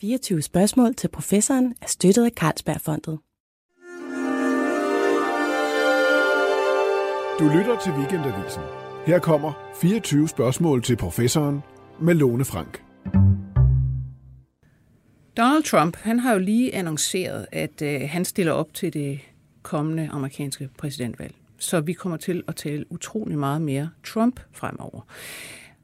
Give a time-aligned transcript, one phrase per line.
[0.00, 3.18] 24 spørgsmål til professoren er støttet af Carlsbergfondet.
[7.38, 8.62] Du lytter til Weekendavisen.
[9.06, 11.60] Her kommer 24 spørgsmål til professoren
[12.00, 12.82] med Lone Frank.
[15.36, 19.20] Donald Trump han har jo lige annonceret, at øh, han stiller op til det
[19.62, 21.34] kommende amerikanske præsidentvalg.
[21.58, 25.00] Så vi kommer til at tale utrolig meget mere Trump fremover.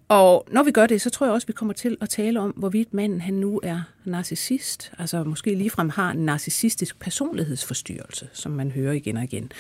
[0.09, 2.41] Og når vi gør det, så tror jeg også, at vi kommer til at tale
[2.41, 8.53] om, hvorvidt manden han nu er narcissist, altså måske ligefrem har en narcissistisk personlighedsforstyrrelse, som
[8.53, 9.53] man hører igen og igen.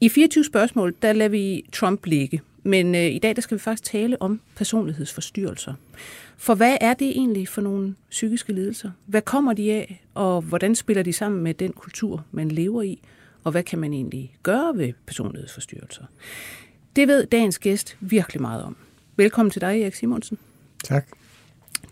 [0.00, 3.60] I 24 spørgsmål, der lader vi Trump ligge, men øh, i dag der skal vi
[3.60, 5.74] faktisk tale om personlighedsforstyrrelser.
[6.36, 8.90] For hvad er det egentlig for nogle psykiske lidelser?
[9.06, 13.02] Hvad kommer de af, og hvordan spiller de sammen med den kultur, man lever i?
[13.44, 16.04] Og hvad kan man egentlig gøre ved personlighedsforstyrrelser?
[16.96, 18.76] Det ved dagens gæst virkelig meget om.
[19.16, 20.38] Velkommen til dig, Erik Simonsen.
[20.84, 21.06] Tak.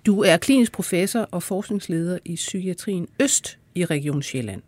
[0.07, 4.63] Du er klinisk professor og forskningsleder i Psykiatrien Øst i Region Sjælland.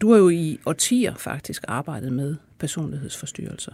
[0.00, 3.72] Du har jo i årtier faktisk arbejdet med personlighedsforstyrrelser.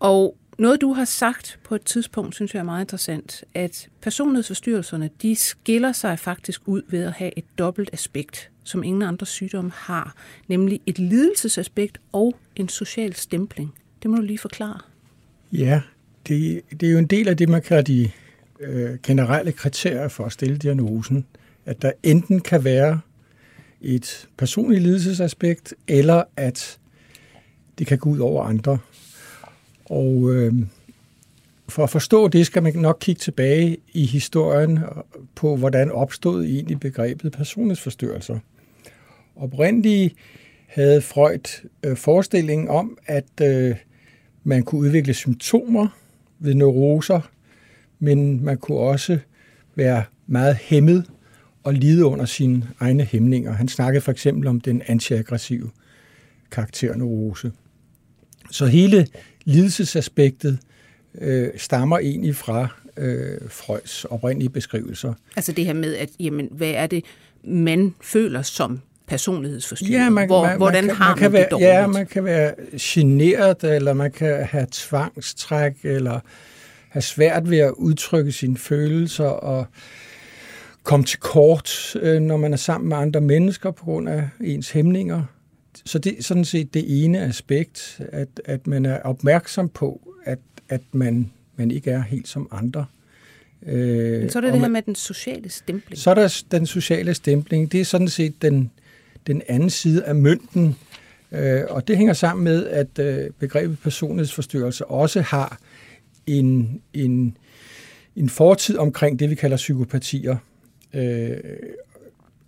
[0.00, 5.10] Og noget, du har sagt på et tidspunkt, synes jeg er meget interessant, at personlighedsforstyrrelserne,
[5.22, 9.70] de skiller sig faktisk ud ved at have et dobbelt aspekt, som ingen andre sygdomme
[9.74, 10.14] har,
[10.48, 13.74] nemlig et lidelsesaspekt og en social stempling.
[14.02, 14.78] Det må du lige forklare.
[15.52, 15.82] Ja,
[16.28, 18.10] det, det er jo en del af det, man kalder de
[18.60, 21.26] øh, generelle kriterier for at stille diagnosen,
[21.66, 23.00] at der enten kan være
[23.80, 26.78] et personligt lidelsesaspekt, eller at
[27.78, 28.78] det kan gå ud over andre.
[29.84, 30.54] Og øh,
[31.68, 34.78] for at forstå det, skal man nok kigge tilbage i historien
[35.34, 38.38] på, hvordan opstod egentlig begrebet personlighedsforstyrrelser.
[39.36, 40.14] Oprindeligt
[40.66, 43.76] havde Freud øh, forestillingen om, at øh,
[44.44, 45.88] man kunne udvikle symptomer
[46.42, 47.20] ved neuroser,
[47.98, 49.18] men man kunne også
[49.74, 51.04] være meget hæmmet
[51.62, 53.52] og lide under sine egne hæmninger.
[53.52, 55.70] Han snakkede for eksempel om den antiaggressive
[56.50, 57.52] karakterneurose.
[58.50, 59.06] Så hele
[59.44, 60.58] lidelsesaspektet
[61.18, 65.14] øh, stammer egentlig fra øh, Freuds oprindelige beskrivelser.
[65.36, 67.04] Altså det her med, at jamen, hvad er det,
[67.44, 69.92] man føler som personlighedsforstyrret?
[69.92, 71.68] Ja, man, Hvor, man, hvordan man har man, kan man det være, dårligt?
[71.68, 76.20] Ja, man kan være generet, eller man kan have tvangstræk, eller
[76.88, 79.66] have svært ved at udtrykke sine følelser, og
[80.82, 84.70] komme til kort, øh, når man er sammen med andre mennesker på grund af ens
[84.70, 85.22] hæmninger.
[85.84, 90.38] Så det er sådan set det ene aspekt, at, at man er opmærksom på, at,
[90.68, 92.86] at man, man ikke er helt som andre.
[93.66, 95.98] Men Øh, så er det og det her man- med den sociale stempling.
[95.98, 97.72] så er der den sociale stempling.
[97.72, 98.70] Det er sådan set den,
[99.26, 100.76] den anden side af mønten.
[101.32, 105.58] Øh, og det hænger sammen med, at øh, begrebet personlighedsforstyrrelse også har
[106.26, 107.36] en, en,
[108.16, 110.36] en fortid omkring det, vi kalder psykopatier.
[110.94, 111.36] Øh,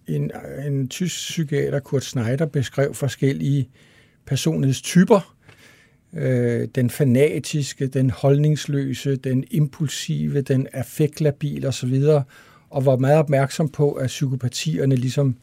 [0.06, 0.30] en,
[0.66, 3.68] en tysk psykiater, Kurt Schneider, beskrev forskellige
[4.26, 5.36] personlighedstyper.
[6.16, 12.02] Øh, den fanatiske, den holdningsløse, den impulsive, den affektlabile osv.,
[12.70, 15.36] og var meget opmærksom på, at psykopatierne ligesom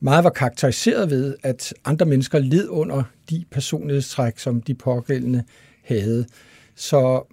[0.00, 5.44] meget var karakteriseret ved, at andre mennesker led under de personlighedstræk, som de pågældende
[5.84, 6.26] havde.
[6.74, 7.32] Så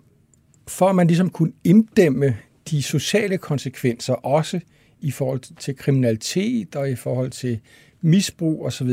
[0.68, 2.38] for at man ligesom kunne inddæmme
[2.70, 4.60] de sociale konsekvenser, også
[5.02, 7.60] i forhold til kriminalitet og i forhold til
[8.02, 8.92] misbrug osv.,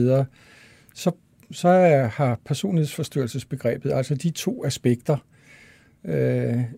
[0.94, 1.10] så,
[1.52, 5.16] så er- har personlighedsforstyrrelsesbegrebet, altså de to aspekter.
[6.04, 6.14] Øh,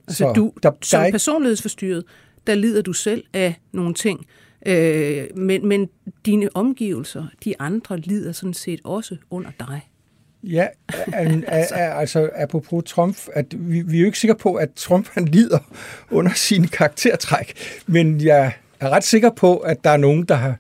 [0.09, 2.05] Altså du, der, som der er ikke, personlighedsforstyrret,
[2.47, 4.27] der lider du selv af nogle ting,
[4.67, 5.89] øh, men, men
[6.27, 9.81] dine omgivelser, de andre, lider sådan set også under dig.
[10.43, 10.67] Ja,
[11.13, 11.75] an, altså.
[11.75, 15.59] altså apropos Trump, at vi, vi er jo ikke sikre på, at Trump han lider
[16.11, 17.55] under sine karaktertræk,
[17.87, 20.57] men jeg er ret sikker på, at der er nogen, der, har,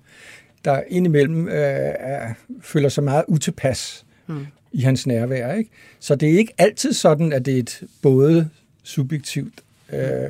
[0.65, 4.47] der indimellem øh, er, føler sig meget utilpas mm.
[4.73, 5.55] i hans nærvær.
[5.55, 5.71] Ikke?
[6.01, 8.49] Så det er ikke altid sådan, at det er et både
[8.83, 10.29] subjektivt øh,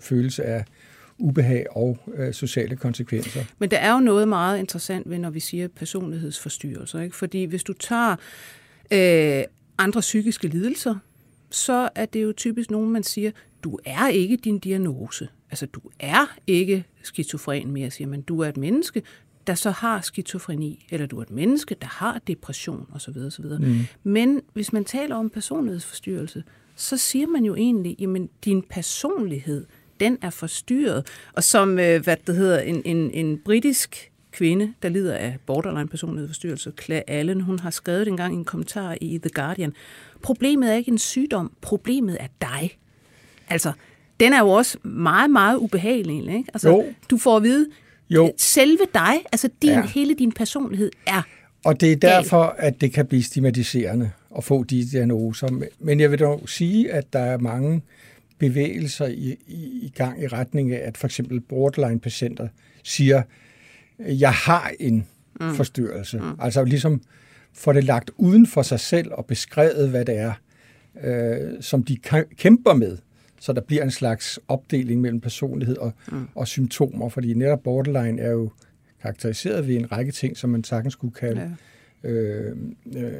[0.00, 0.64] følelse af
[1.22, 3.44] ubehag og øh, sociale konsekvenser.
[3.58, 7.00] Men der er jo noget meget interessant ved, når vi siger personlighedsforstyrrelser.
[7.00, 7.16] Ikke?
[7.16, 8.16] Fordi hvis du tager
[8.92, 9.44] øh,
[9.78, 10.94] andre psykiske lidelser,
[11.50, 13.30] så er det jo typisk nogen, man siger,
[13.64, 15.28] du er ikke din diagnose.
[15.50, 18.22] Altså, du er ikke skizofren mere, siger man.
[18.22, 19.02] Du er et menneske,
[19.46, 23.16] der så har skizofreni, eller du er et menneske, der har depression osv.
[23.16, 23.44] osv.
[23.44, 23.78] Mm.
[24.02, 26.42] Men hvis man taler om personlighedsforstyrrelse,
[26.76, 29.66] så siger man jo egentlig, jamen din personlighed,
[30.02, 31.06] den er forstyrret.
[31.32, 35.88] Og som, øh, hvad det hedder, en, en, en britisk kvinde, der lider af borderline
[35.88, 39.72] personlighedsforstyrrelse, Claire Allen, hun har skrevet engang i en kommentar i The Guardian,
[40.22, 42.78] problemet er ikke en sygdom, problemet er dig.
[43.48, 43.72] Altså,
[44.20, 46.44] den er jo også meget, meget ubehagelig, ikke?
[46.54, 46.84] Altså, Jo.
[47.10, 47.66] du får at vide,
[48.10, 48.32] Jo.
[48.38, 49.86] Selve dig, altså din, Ja.
[49.86, 51.22] hele din personlighed er
[51.64, 55.48] Og det er derfor, at det kan blive stigmatiserende at få de diagnoser.
[55.78, 57.82] Men jeg vil dog sige, at der er mange
[58.42, 62.48] bevægelser i, i, i gang i retning af, at for eksempel borderline-patienter
[62.82, 63.22] siger,
[63.98, 65.06] jeg har en
[65.40, 65.54] mm.
[65.54, 66.18] forstyrrelse.
[66.18, 66.24] Mm.
[66.38, 67.02] Altså ligesom
[67.52, 70.32] får det lagt uden for sig selv og beskrevet, hvad det er,
[71.04, 72.98] øh, som de kæ- kæmper med.
[73.40, 76.28] Så der bliver en slags opdeling mellem personlighed og, mm.
[76.34, 78.50] og symptomer, fordi netop borderline er jo
[79.02, 81.56] karakteriseret ved en række ting, som man sagtens kunne kalde
[82.04, 82.08] ja.
[82.10, 82.56] øh,
[82.96, 83.12] øh,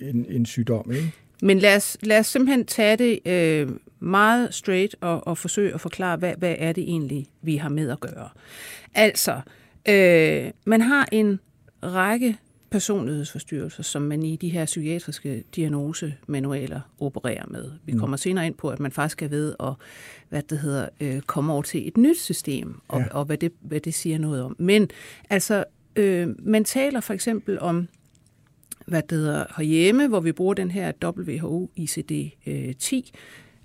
[0.00, 0.90] en, en sygdom.
[0.90, 1.12] Ikke?
[1.42, 3.68] Men lad os, lad os simpelthen tage det øh,
[4.00, 7.90] meget straight og, og forsøge at forklare, hvad, hvad er det egentlig, vi har med
[7.90, 8.28] at gøre.
[8.94, 9.40] Altså,
[9.88, 11.40] øh, man har en
[11.82, 12.36] række
[12.70, 17.70] personlighedsforstyrrelser, som man i de her psykiatriske diagnosemanualer opererer med.
[17.84, 19.72] Vi kommer senere ind på, at man faktisk er ved at
[20.28, 23.04] hvad det hedder, øh, komme over til et nyt system, og, Ja.
[23.04, 23.10] ja.
[23.14, 24.56] og hvad, det, hvad det siger noget om.
[24.58, 24.90] Men
[25.30, 25.64] altså,
[25.96, 27.88] øh, man taler for eksempel om
[28.88, 33.10] hvad det hedder, herhjemme, hvor vi bruger den her WHO ICD-10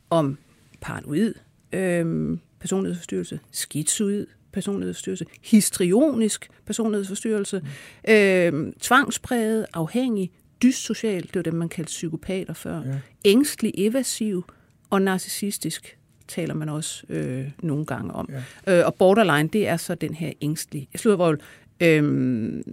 [0.09, 0.37] om
[0.81, 1.33] paranoid
[1.73, 8.13] øh, personlighedsforstyrrelse, skizoid personlighedsforstyrrelse, histrionisk personlighedsforstyrrelse, mm.
[8.13, 10.31] øh, tvangspræget, afhængig,
[10.63, 12.99] dyssocial, det var dem, man kaldte psykopater før, ja.
[13.25, 14.45] ængstelig, evasiv
[14.89, 15.97] og narcissistisk
[16.27, 18.29] taler man også øh, nogle gange om.
[18.67, 18.79] Ja.
[18.79, 21.39] Øh, og borderline, det er så den her ængstlige, jeg slutter vold,
[21.79, 21.97] øh,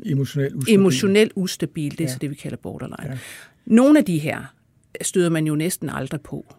[0.06, 0.74] Emotionel ustabil.
[0.74, 2.12] emotionelt ustabil, det er Ja.
[2.12, 3.12] så det, vi kalder borderline.
[3.12, 3.18] Ja.
[3.66, 4.54] Nogle af de her
[5.02, 6.54] støder man jo næsten aldrig på,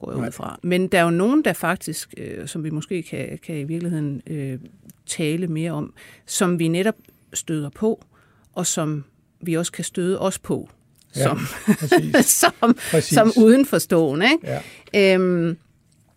[0.00, 0.58] går jeg ud fra.
[0.62, 4.22] Men der er jo nogen, der faktisk, øh, som vi måske kan, kan i virkeligheden
[4.26, 4.58] øh,
[5.06, 5.94] tale mere om,
[6.26, 6.94] som vi netop
[7.32, 8.04] støder på,
[8.52, 9.04] og som
[9.40, 10.70] vi også kan støde os på,
[11.16, 11.38] Ja, som,
[11.78, 12.26] præcis.
[12.60, 13.14] som, Præcis.
[13.14, 14.26] som udenforstående.
[14.32, 14.60] Ikke?
[14.94, 15.14] Ja.
[15.14, 15.56] Øhm,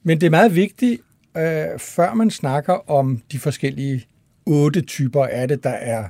[0.03, 1.01] Men det er meget vigtigt,
[1.37, 4.05] øh, før man snakker om de forskellige
[4.45, 6.07] otte typer af det, der er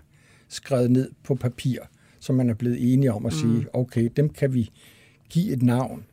[0.50, 1.80] skrevet ned på papir,
[2.20, 3.40] som man er blevet enige om at mm.
[3.40, 4.72] sige, okay, dem kan vi
[5.30, 6.06] give et navn.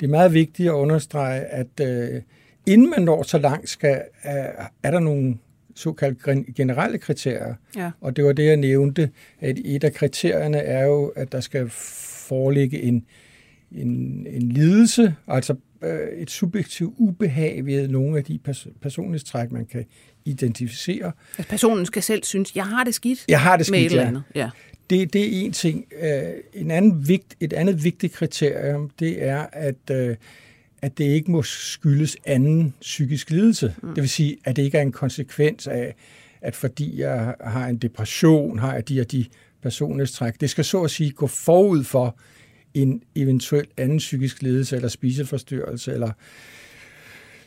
[0.00, 2.22] Det er meget vigtigt at understrege, at øh,
[2.66, 5.36] inden man når så langt, skal, er, er der nogle
[5.74, 7.54] såkaldt gen- generelle kriterier.
[7.76, 7.90] ja.
[8.00, 11.68] Og det var det, jeg nævnte, at et af kriterierne er jo, at der skal
[12.28, 13.04] foreligge en,
[13.72, 19.66] en, en lidelse, altså øh, et subjektivt ubehag ved nogle af de pers- personlighedstræk, man
[19.66, 19.84] kan
[20.24, 21.12] identificere.
[21.38, 23.92] Altså, personen skal selv synes, jeg har det skidt Jeg har det med et skidt,
[23.92, 24.08] eller ja.
[24.08, 24.22] andet.
[24.34, 24.50] Ja.
[24.90, 25.84] Det, det er en ting.
[26.02, 30.16] Øh, en anden vigt, et andet vigtigt kriterium, det er, at, øh,
[30.82, 33.74] at det ikke må skyldes anden psykisk lidelse.
[33.82, 33.88] Mm.
[33.88, 35.94] Det vil sige, at det ikke er en konsekvens af,
[36.40, 39.24] at fordi jeg har en depression, har jeg de og de
[39.62, 40.40] personlighedstræk.
[40.40, 42.18] Det skal så at sige gå forud for
[42.82, 46.10] en eventuel anden psykisk lidelse, eller spiseforstyrrelse, eller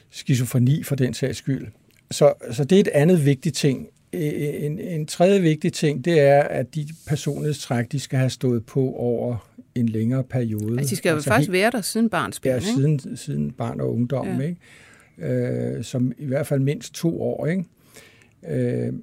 [0.10, 1.68] skizofreni for den sags skyld.
[2.12, 3.88] Så, så det er et andet vigtigt ting.
[4.12, 8.80] En, en tredje vigtig ting, det er, at de personlighedstræk, de skal have stået på
[8.94, 10.80] over en længere periode.
[10.80, 12.68] Altså, de skal jo altså faktisk helt- være der siden barns ben, Ja, ikke?
[12.68, 14.28] siden, siden barn og ungdom.
[14.28, 14.40] Ja.
[14.48, 14.58] ikke?
[15.78, 17.46] Øh, som i hvert fald mindst to år.
[17.48, 17.64] Ikke?
[18.48, 18.94] Øh,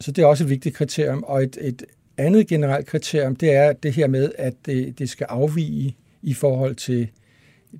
[0.00, 1.22] så det er også et vigtigt kriterium.
[1.22, 1.82] Og et, et
[2.18, 6.74] andet generelt kriterium, det er det her med, at det, det skal afvige i forhold
[6.74, 7.08] til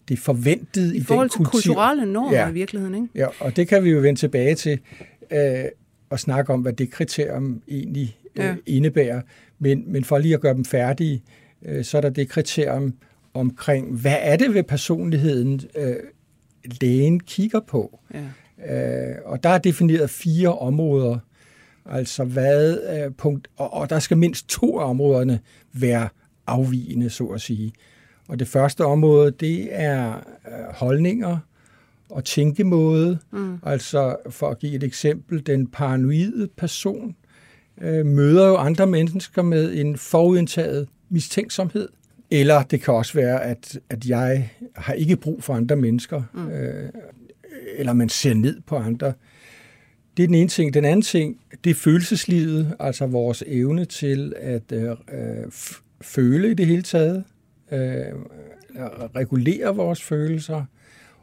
[0.08, 1.50] det forventede i, I forhold den til kultur.
[1.74, 2.48] kulturelle normer Ja.
[2.48, 3.08] i virkeligheden, ikke?
[3.14, 4.78] Ja, og det kan vi jo vende tilbage til
[5.30, 5.64] øh,
[6.10, 8.54] og snakke om, hvad det kriterium egentlig øh, Ja.
[8.66, 9.20] indebærer.
[9.58, 11.22] Men, men for lige at gøre dem færdige,
[11.64, 12.94] øh, så er der det kriterium
[13.34, 15.96] omkring, hvad er det ved personligheden, øh,
[16.80, 17.98] lægen kigger på?
[18.14, 19.10] Ja.
[19.10, 21.18] Øh, og der er defineret fire områder,
[21.90, 25.40] altså hvad øh, punkt, og, og der skal mindst to af områderne
[25.72, 26.08] være
[26.46, 27.72] afvigende, så at sige.
[28.28, 30.14] Og det første område, det er
[30.46, 31.38] øh, holdninger
[32.10, 33.18] og tænkemåde.
[33.32, 33.58] Mm.
[33.62, 37.16] Altså for at give et eksempel, den paranoide person
[37.80, 41.88] øh, møder jo andre mennesker med en forudindtaget mistænksomhed.
[42.30, 46.48] Eller det kan også være, at, at jeg har ikke brug for andre mennesker, mm.
[46.48, 46.88] øh,
[47.76, 49.12] eller man ser ned på andre.
[50.16, 50.74] Det er den ene ting.
[50.74, 54.96] Den anden ting, det er følelseslivet, altså vores evne til at øh, øh,
[56.00, 57.24] føle i det hele taget,
[57.72, 57.78] øh,
[59.16, 60.64] regulere vores følelser,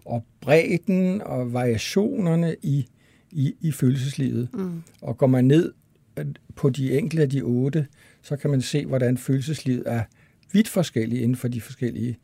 [0.06, 2.86] og bredden og variationerne i,
[3.32, 4.50] i, i følelseslivet.
[4.54, 4.84] Mm.
[5.02, 5.74] Og går man ned
[6.20, 7.88] øh, på de enkelte af de otte,
[8.22, 10.04] så kan man se, hvordan følelseslivet er
[10.52, 12.18] vidt forskellige inden for de forskellige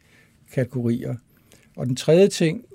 [0.54, 1.16] kategorier.
[1.76, 2.66] Og den tredje ting,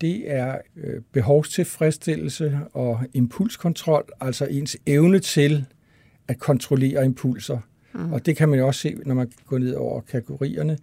[0.00, 5.66] det er øh, behovstilfredsstillelse og impulskontrol, altså ens evne til
[6.28, 7.58] at kontrollere impulser.
[7.92, 8.12] Mm.
[8.12, 10.78] Og det kan man jo også se, når man går ned over kategorierne,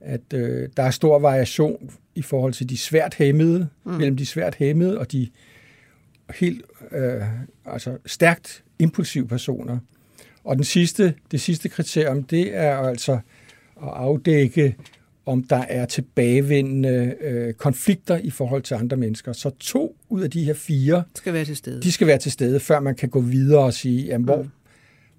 [0.00, 3.92] at øh, der er stor variation i forhold til de svært hæmmede, mm.
[3.92, 5.28] mellem de svært hæmmede og de
[6.34, 7.22] helt øh,
[7.66, 9.78] altså stærkt impulsive personer.
[10.44, 13.12] Og den sidste, det sidste kriterium, det er altså
[13.82, 14.76] at afdække,
[15.28, 19.32] om der er tilbagevendende øh, konflikter i forhold til andre mennesker.
[19.32, 21.82] Så to ud af de her fire skal være til stede.
[21.82, 24.48] De skal være til stede, før man kan gå videre og sige, jamen, hvor mm.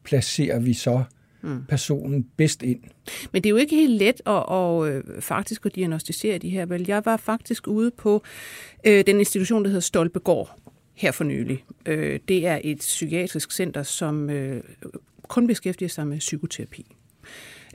[0.03, 1.03] placerer vi så
[1.41, 1.63] mm.
[1.69, 2.79] personen bedst ind.
[3.31, 6.49] Men det er jo ikke helt let at, at, at øh, faktisk at diagnostisere de
[6.49, 6.65] her.
[6.65, 8.23] Vel, jeg var faktisk ude på
[8.87, 10.59] øh, den institution, der hedder Stolpegård
[10.93, 11.63] her for nylig.
[11.85, 14.63] Øh, det er et psykiatrisk center, som øh,
[15.27, 16.95] kun beskæftiger sig med psykoterapi.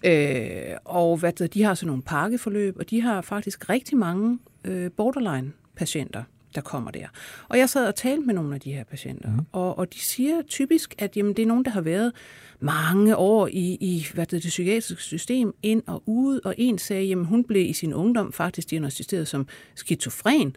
[0.05, 4.39] Øh, og hvad det, de har sådan nogle pakkeforløb, og de har faktisk rigtig mange
[4.65, 6.23] øh, borderline-patienter,
[6.55, 7.07] der kommer der.
[7.49, 9.39] Og jeg sad og talte med nogle af de her patienter, mm.
[9.53, 12.13] og, og de siger typisk, at jamen, det er nogen, der har været
[12.61, 17.13] mange år i, i hvad det, det psykiatriske system, ind og ud, og en sagde,
[17.13, 20.57] at hun blev i sin ungdom faktisk diagnostiseret som skizofren,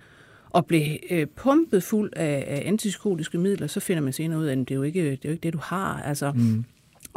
[0.50, 4.52] og blev øh, pumpet fuld af, af antipsykotiske midler, så finder man senere ud af,
[4.52, 6.02] at det er jo ikke det, er jo ikke det du har.
[6.02, 6.66] Altså, mm.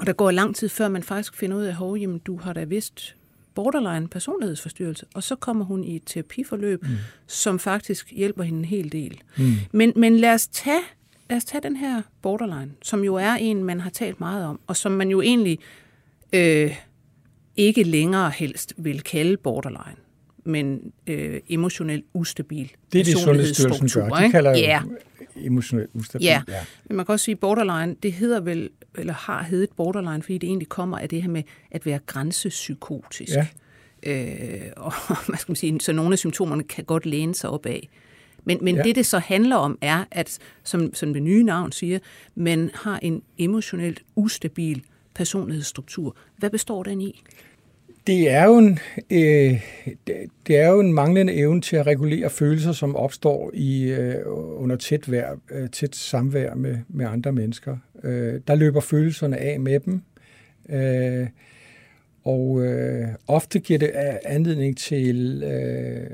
[0.00, 2.52] Og der går lang tid, før man faktisk finder ud af, at jamen, du har
[2.52, 3.16] da vist
[3.54, 6.88] borderline personlighedsforstyrrelse, og så kommer hun i et terapiforløb, mm.
[7.26, 9.20] som faktisk hjælper hende en hel del.
[9.38, 9.52] Mm.
[9.72, 10.80] Men, men lad, os tage,
[11.30, 14.60] lad os tage den her borderline, som jo er en, man har talt meget om,
[14.66, 15.58] og som man jo egentlig
[16.32, 16.76] øh,
[17.56, 19.96] ikke længere helst vil kalde borderline
[20.44, 24.08] men øh, emotionelt ustabil Det er det, Sundhedsstyrelsen gør.
[24.08, 24.82] De kalder ja.
[25.36, 26.26] emotionelt ustabil.
[26.26, 26.42] Ja.
[26.48, 30.38] ja, men man kan også sige, borderline, det hedder vel, eller har heddet borderline, fordi
[30.38, 33.32] det egentlig kommer af det her med at være grænsepsykotisk.
[33.32, 33.46] Ja.
[34.02, 34.92] Øh, og
[35.28, 37.88] hvad skal man sige, så nogle af symptomerne kan godt læne sig op af.
[38.44, 38.82] Men, men ja.
[38.82, 41.98] det, det så handler om, er, at, som, som det nye navn siger,
[42.34, 44.82] man har en emotionelt ustabil
[45.14, 46.16] personlighedsstruktur.
[46.36, 47.22] Hvad består den i?
[48.06, 48.78] Det er, jo en,
[49.10, 49.60] øh,
[50.46, 54.76] det er jo en manglende evne til at regulere følelser, som opstår i øh, under
[54.76, 57.76] tæt, vær, øh, tæt samvær med, med andre mennesker.
[58.02, 60.02] Øh, der løber følelserne af med dem,
[60.68, 61.26] øh,
[62.24, 66.10] og øh, ofte giver det øh, anledning til øh,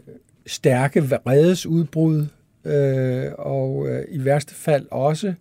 [0.46, 2.26] stærke vredesudbrud,
[2.64, 5.34] øh, og øh, i værste fald også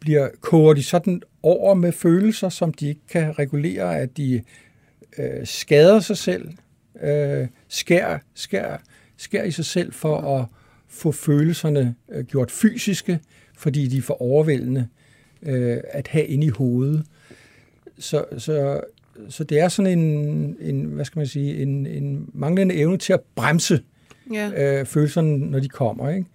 [0.00, 4.42] bliver koger de sådan over med følelser, som de ikke kan regulere, at de
[5.18, 6.48] øh, skader sig selv,
[7.02, 8.82] øh, skær, skær,
[9.16, 10.46] skær i sig selv for at
[10.88, 13.20] få følelserne øh, gjort fysiske,
[13.56, 14.88] fordi de er for overvældende
[15.42, 17.04] øh, at have inde i hovedet.
[17.98, 18.80] Så, så,
[19.28, 23.12] så det er sådan en, en hvad skal man sige, en, en manglende evne til
[23.12, 23.82] at bremse
[24.32, 24.78] ja.
[24.80, 26.10] øh, følelserne, når de kommer.
[26.10, 26.26] Ikke?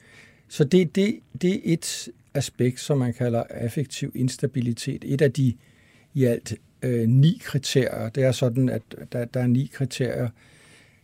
[0.47, 5.03] Så det, det, det er et aspekt, som man kalder affektiv instabilitet.
[5.07, 5.53] Et af de
[6.13, 8.09] i alt øh, ni kriterier.
[8.09, 10.29] Det er sådan, at der, der er ni kriterier.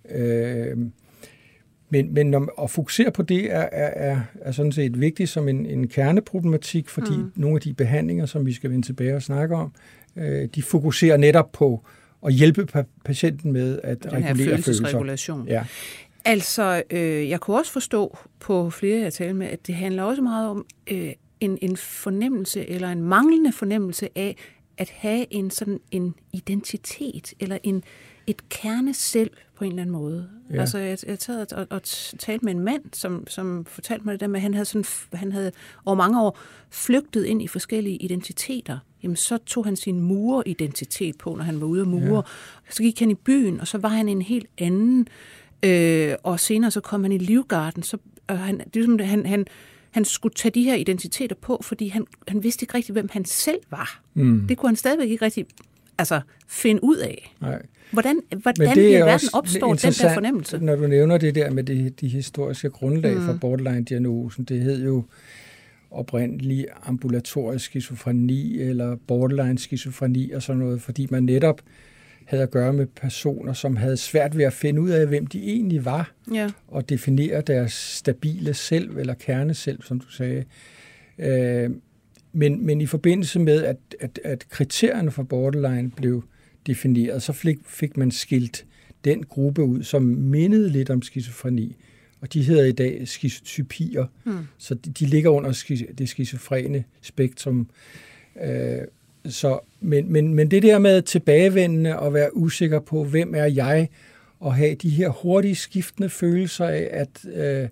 [0.10, 0.78] Øh,
[1.90, 5.48] men, men når, at fokusere på det er, er, er, er sådan set vigtigt som
[5.48, 7.32] en, en kerneproblematik, fordi mm.
[7.36, 9.72] nogle af de behandlinger, som vi skal vende tilbage og snakke om,
[10.16, 11.86] øh, de fokuserer netop på
[12.26, 15.44] at hjælpe patienten med at Den regulere følelser.
[15.48, 15.66] Ja.
[16.26, 20.22] Altså, øh, jeg kunne også forstå på flere, jeg talte med, at det handler også
[20.22, 24.36] meget om øh, en, en fornemmelse eller en manglende fornemmelse af,
[24.78, 27.84] at have en sådan en identitet, eller en,
[28.28, 30.30] et kerne selv på en eller anden måde.
[30.54, 30.60] Ja.
[30.60, 31.82] Altså, jeg, jeg taget og, og
[32.20, 34.86] talt med en mand, som, som fortalte mig det der med, at han havde, sådan,
[35.14, 35.52] han havde
[35.86, 38.80] over mange år flygtet ind i forskellige identiteter.
[39.04, 42.24] Jamen, så tog han sin mureridentitet på, når han var ude af mure.
[42.68, 42.72] Ja.
[42.72, 45.08] Så gik han i byen, og så var han en helt anden.
[45.64, 47.84] Øh, og senere så kom han i Livgarden.
[47.84, 49.46] Så, og han, det er ligesom, han, han,
[49.91, 53.25] han skulle tage de her identiteter på, fordi han, han vidste ikke rigtig, hvem han
[53.25, 54.01] selv var.
[54.13, 54.46] Mm.
[54.48, 55.46] Det kunne han stadigvæk ikke rigtig
[55.98, 57.36] altså, finde ud af.
[57.41, 57.62] Nej.
[57.91, 60.58] Hvordan, hvordan i verden opstår den der fornemmelse?
[60.58, 63.25] Når du nævner det der med de, de historiske grundlag mm.
[63.25, 65.03] for borderline-diagnosen, det hed jo
[65.91, 71.87] oprindelig ambulatorisk skizofreni eller borderline skizofreni og sådan noget, fordi man netop øh,
[72.28, 75.44] havde at gøre med personer, som havde svært ved at finde ud af, hvem de
[75.44, 76.50] egentlig var, ja.
[76.68, 80.44] og definere deres stabile selv, eller kerne selv, som du sagde.
[81.20, 81.70] Øh,
[82.34, 86.24] men, men i forbindelse med, at, at, at kriterierne for borderline blev
[86.68, 88.66] defineret, så fik, fik man skilt
[89.06, 91.76] den gruppe ud, som mindede lidt om skizofreni.
[92.22, 94.48] Og de hedder i dag skizotypier, hmm.
[94.58, 97.70] så de, de ligger under det skizofrene spektrum.
[98.44, 98.82] Øh,
[99.30, 103.88] så, men, men, men det der med tilbagevendende og være usikker på, hvem er jeg,
[104.40, 107.70] og have de her hurtige skiftende følelser af at, øh,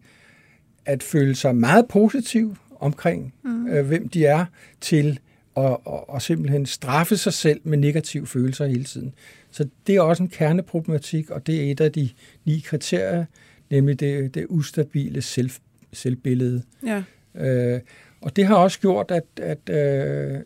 [0.85, 3.67] at føle sig meget positiv omkring, mm.
[3.67, 4.45] øh, hvem de er,
[4.81, 5.19] til
[5.57, 9.13] at, og, og simpelthen straffe sig selv med negative følelser hele tiden.
[9.51, 12.09] Så det er også en kerneproblematik, og det er et af de
[12.45, 13.25] ni kriterier,
[13.69, 15.49] nemlig det, det ustabile selv,
[15.93, 16.63] selvbillede.
[16.85, 17.03] Ja.
[17.35, 17.79] Øh,
[18.21, 20.39] og det har også gjort, at, at øh,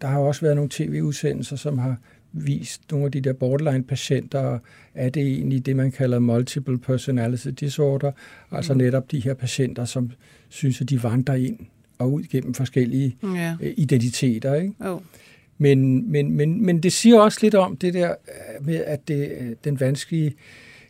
[0.00, 1.96] der har også været nogle tv-udsendelser, som har
[2.32, 4.58] vist nogle af de der borderline-patienter,
[4.94, 8.12] er det egentlig det, man kalder multiple personality disorder,
[8.50, 8.78] altså mm.
[8.78, 10.10] netop de her patienter, som
[10.48, 11.58] synes, at de vandrer ind
[11.98, 13.56] og ud gennem forskellige ja.
[13.60, 14.54] Øh, identiteter.
[14.54, 14.74] Ikke?
[14.80, 15.00] Oh.
[15.58, 19.32] Men, men, men, men det siger også lidt om det der øh, med, at det,
[19.40, 20.34] øh, den vanskelige,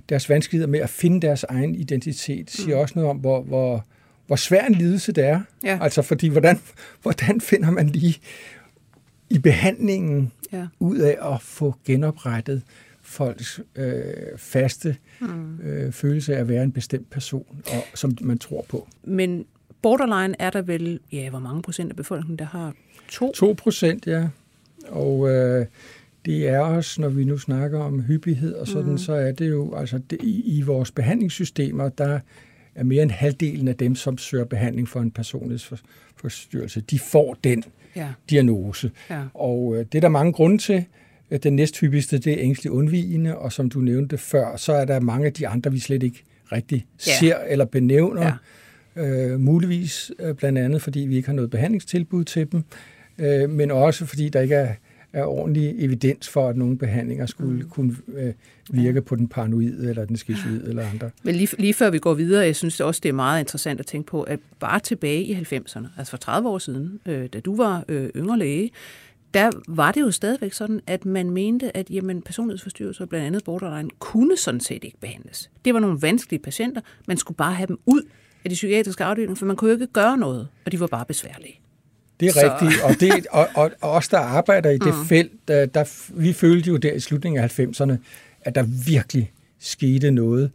[0.09, 2.81] deres vanskeligheder med at finde deres egen identitet, siger mm.
[2.81, 3.85] også noget om, hvor, hvor,
[4.27, 5.41] hvor svær en lidelse det er.
[5.65, 5.79] Ja.
[5.83, 6.61] Altså fordi, hvordan,
[7.03, 8.17] hvordan finder man lige
[9.31, 10.67] i behandlingen ja.
[10.81, 12.63] ud af at få genoprettet
[13.03, 14.03] folks øh,
[14.37, 15.61] faste mm.
[15.61, 18.89] øh, følelse af at være en bestemt person, og, som man tror på.
[19.05, 19.45] Men
[19.83, 22.75] borderline er der vel, ja, hvor mange procent af befolkningen, der har
[23.09, 23.33] to?
[23.33, 24.29] To procent, ja.
[24.89, 25.67] Og øh,
[26.25, 28.99] det er også, når vi nu snakker om hyppighed og sådan, mm.
[28.99, 32.21] så er det jo, altså det, i, i vores behandlingssystemer, der
[32.75, 37.65] er mere end halvdelen af dem, som søger behandling for en personlighedsforstyrrelse, de får den
[37.97, 38.09] ja.
[38.31, 38.91] diagnose.
[39.11, 39.23] Ja.
[39.35, 40.85] Og øh, det er der mange grunde til.
[41.43, 45.27] Den næsthyppigste, det er ængstelig undvigende, og som du nævnte før, så er der mange
[45.27, 47.13] af de andre, vi slet ikke rigtig ja.
[47.13, 48.23] ser eller benævner.
[48.23, 48.33] Ja.
[48.97, 52.65] Øh, muligvis øh, blandt andet, fordi vi ikke har noget behandlingstilbud til dem,
[53.19, 54.75] øh, men også fordi der ikke er
[55.13, 57.69] er ordentlig evidens for, at nogle behandlinger skulle mm.
[57.69, 58.33] kunne øh,
[58.71, 61.11] virke på den paranoide eller den skizoide eller andre.
[61.23, 63.87] Men lige, lige før vi går videre, jeg synes også, det er meget interessant at
[63.87, 67.57] tænke på, at bare tilbage i 90'erne, altså for 30 år siden, øh, da du
[67.57, 68.71] var øh, yngre læge,
[69.35, 73.91] der var det jo stadigvæk sådan, at man mente, at jamen, personlighedsforstyrrelser, blandt andet borderline,
[73.99, 75.51] kunne sådan set ikke behandles.
[75.65, 76.81] Det var nogle vanskelige patienter.
[77.09, 78.03] Man skulle bare have dem ud
[78.45, 81.05] af de psykiatriske afdelinger, for man kunne jo ikke gøre noget, og de var bare
[81.05, 81.61] besværlige.
[82.21, 82.59] Det er så.
[82.61, 85.07] rigtigt, og, det, og, og, og os, der arbejder i det mm.
[85.07, 85.85] felt, der, der,
[86.21, 87.97] vi følte jo der i slutningen af 90'erne,
[88.43, 90.51] at der virkelig skete noget,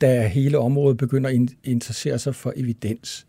[0.00, 3.26] da hele området begynder at interessere sig for evidens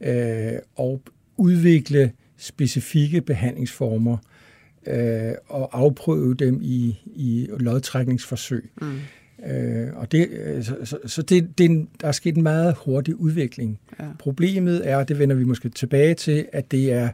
[0.00, 1.02] øh, og
[1.36, 4.16] udvikle specifikke behandlingsformer
[4.86, 8.70] øh, og afprøve dem i, i lodtrækningsforsøg.
[8.80, 9.00] Mm.
[9.46, 13.16] Øh, og det, øh, så, så, så det, det, der er sket en meget hurtig
[13.16, 13.80] udvikling.
[14.00, 14.04] Ja.
[14.18, 17.08] Problemet er, det vender vi måske tilbage til, at det er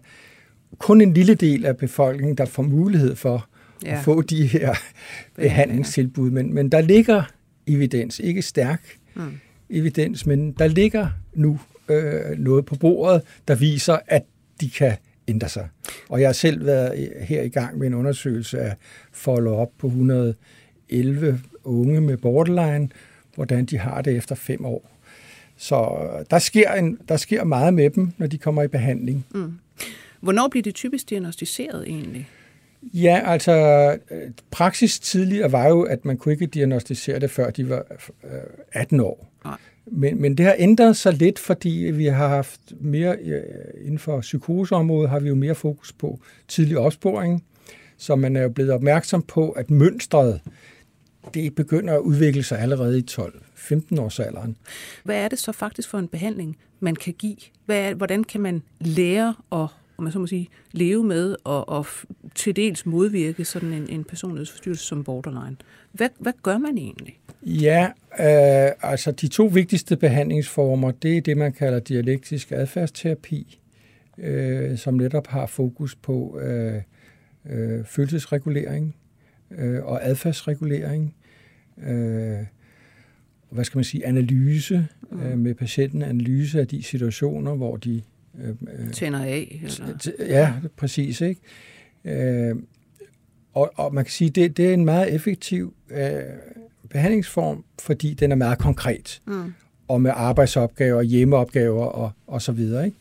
[0.78, 3.48] kun en lille del af befolkningen, der får mulighed for
[3.84, 3.92] ja.
[3.92, 4.74] at få de her
[5.36, 6.30] behandlingstilbud.
[6.30, 7.22] Men, men der ligger
[7.66, 8.82] evidens, ikke stærk
[9.14, 9.22] mm.
[9.70, 14.22] evidens, men der ligger nu øh, noget på bordet, der viser, at
[14.60, 14.92] de kan
[15.28, 15.68] ændre sig.
[16.08, 18.76] Og jeg har selv været her i gang med en undersøgelse af
[19.12, 19.88] follow-up på
[20.90, 22.88] 111 unge med borderline,
[23.34, 24.90] hvordan de har det efter fem år.
[25.56, 29.26] Så der sker, en, der sker meget med dem, når de kommer i behandling.
[29.34, 29.52] Mm.
[30.20, 32.28] Hvornår bliver det typisk diagnostiseret egentlig?
[32.82, 33.96] Ja, altså
[34.50, 37.84] praksis tidligere var jo, at man kunne ikke diagnostisere det, før de var
[38.72, 39.32] 18 år.
[39.44, 39.56] Nej.
[39.86, 43.16] Men, men det har ændret sig lidt, fordi vi har haft mere,
[43.80, 47.44] inden for psykoseområdet, har vi jo mere fokus på tidlig opsporing,
[47.96, 50.40] så man er jo blevet opmærksom på, at mønstret,
[51.34, 54.56] det begynder at udvikle sig allerede i 12-15 års alderen.
[55.04, 57.36] Hvad er det så faktisk for en behandling, man kan give?
[57.66, 59.66] Hvad er, hvordan kan man lære at
[60.00, 61.86] om man så må sige, leve med og, og
[62.34, 65.56] til dels modvirke sådan en, en personlighedsforstyrrelse som borderline.
[65.92, 67.18] Hvad, hvad gør man egentlig?
[67.42, 67.88] Ja,
[68.20, 73.60] øh, altså de to vigtigste behandlingsformer, det er det, man kalder dialektisk adfærdsterapi,
[74.18, 76.82] øh, som netop har fokus på øh,
[77.50, 78.96] øh, følelsesregulering
[79.58, 81.14] øh, og adfærdsregulering.
[81.86, 82.46] Øh,
[83.50, 85.20] hvad skal man sige, analyse mm.
[85.20, 88.02] øh, med patienten, analyse af de situationer, hvor de...
[88.42, 89.60] Øh, øh Tænder af?
[89.64, 90.02] Eller?
[90.18, 91.20] Ja, præcis.
[91.20, 91.40] Ikke?
[92.04, 92.56] Øh,
[93.54, 96.20] og, og man kan sige, det, det er en meget effektiv øh,
[96.90, 99.20] behandlingsform, fordi den er meget konkret.
[99.26, 99.52] Mm.
[99.88, 102.84] Og med arbejdsopgaver, hjemmeopgaver og, og så videre.
[102.84, 102.96] Ikke?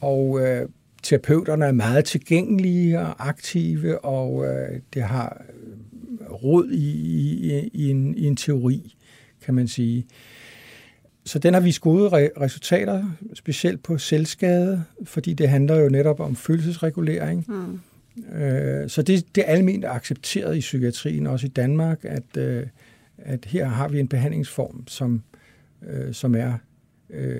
[0.00, 0.68] Og øh,
[1.02, 5.42] terapeuterne er meget tilgængelige og aktive, og øh, det har
[6.44, 8.94] råd i, i, i, en, i en teori,
[9.44, 10.06] kan man sige.
[11.24, 16.20] Så den har vist gode re- resultater, specielt på selvskade, fordi det handler jo netop
[16.20, 17.44] om følelsesregulering.
[17.48, 17.80] Mm.
[18.40, 22.66] Øh, så det, det er almindeligt accepteret i psykiatrien, også i Danmark, at, øh,
[23.18, 25.22] at her har vi en behandlingsform, som,
[25.90, 26.52] øh, som er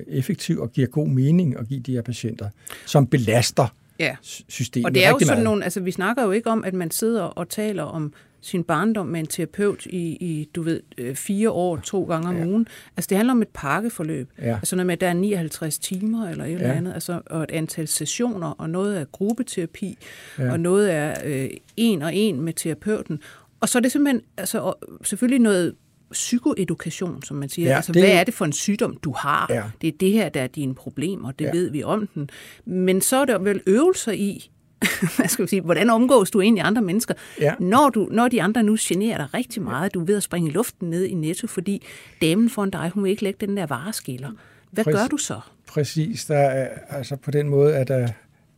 [0.07, 2.49] effektiv og giver god mening at give de her patienter,
[2.85, 3.67] som belaster
[3.99, 4.15] ja.
[4.47, 5.43] systemet Og det er jo sådan meget.
[5.43, 8.13] nogle, altså vi snakker jo ikke om, at man sidder og taler om
[8.43, 12.37] sin barndom med en terapeut i, i du ved, øh, fire år, to gange om
[12.37, 12.45] ja.
[12.45, 12.67] ugen.
[12.97, 14.29] Altså det handler om et pakkeforløb.
[14.41, 14.55] Ja.
[14.55, 16.53] Altså med, at der er 59 timer eller et ja.
[16.55, 19.97] eller andet, altså, og et antal sessioner, og noget er gruppeterapi,
[20.39, 20.51] ja.
[20.51, 23.19] og noget er øh, en og en med terapeuten.
[23.59, 25.75] Og så er det simpelthen, altså selvfølgelig noget
[26.11, 27.69] psykoedukation, som man siger.
[27.69, 29.45] Ja, altså, det- hvad er det for en sygdom, du har?
[29.49, 29.63] Ja.
[29.81, 31.51] Det er det her, der er dine problemer, det Ja.
[31.51, 32.29] ved vi om den.
[32.65, 34.49] Men så er der vel øvelser i,
[35.17, 37.53] hvad skal vi sige, hvordan omgås du egentlig andre mennesker, Ja.
[37.59, 40.49] når, du, når de andre nu generer dig rigtig meget, du er ved at springe
[40.49, 41.85] i luften ned i netto, fordi
[42.21, 44.31] damen foran dig, hun vil ikke lægge den der vareskiller.
[44.71, 44.99] Hvad Præcis.
[44.99, 45.39] gør du så?
[45.67, 48.07] Præcis, der er, altså på den måde, at der,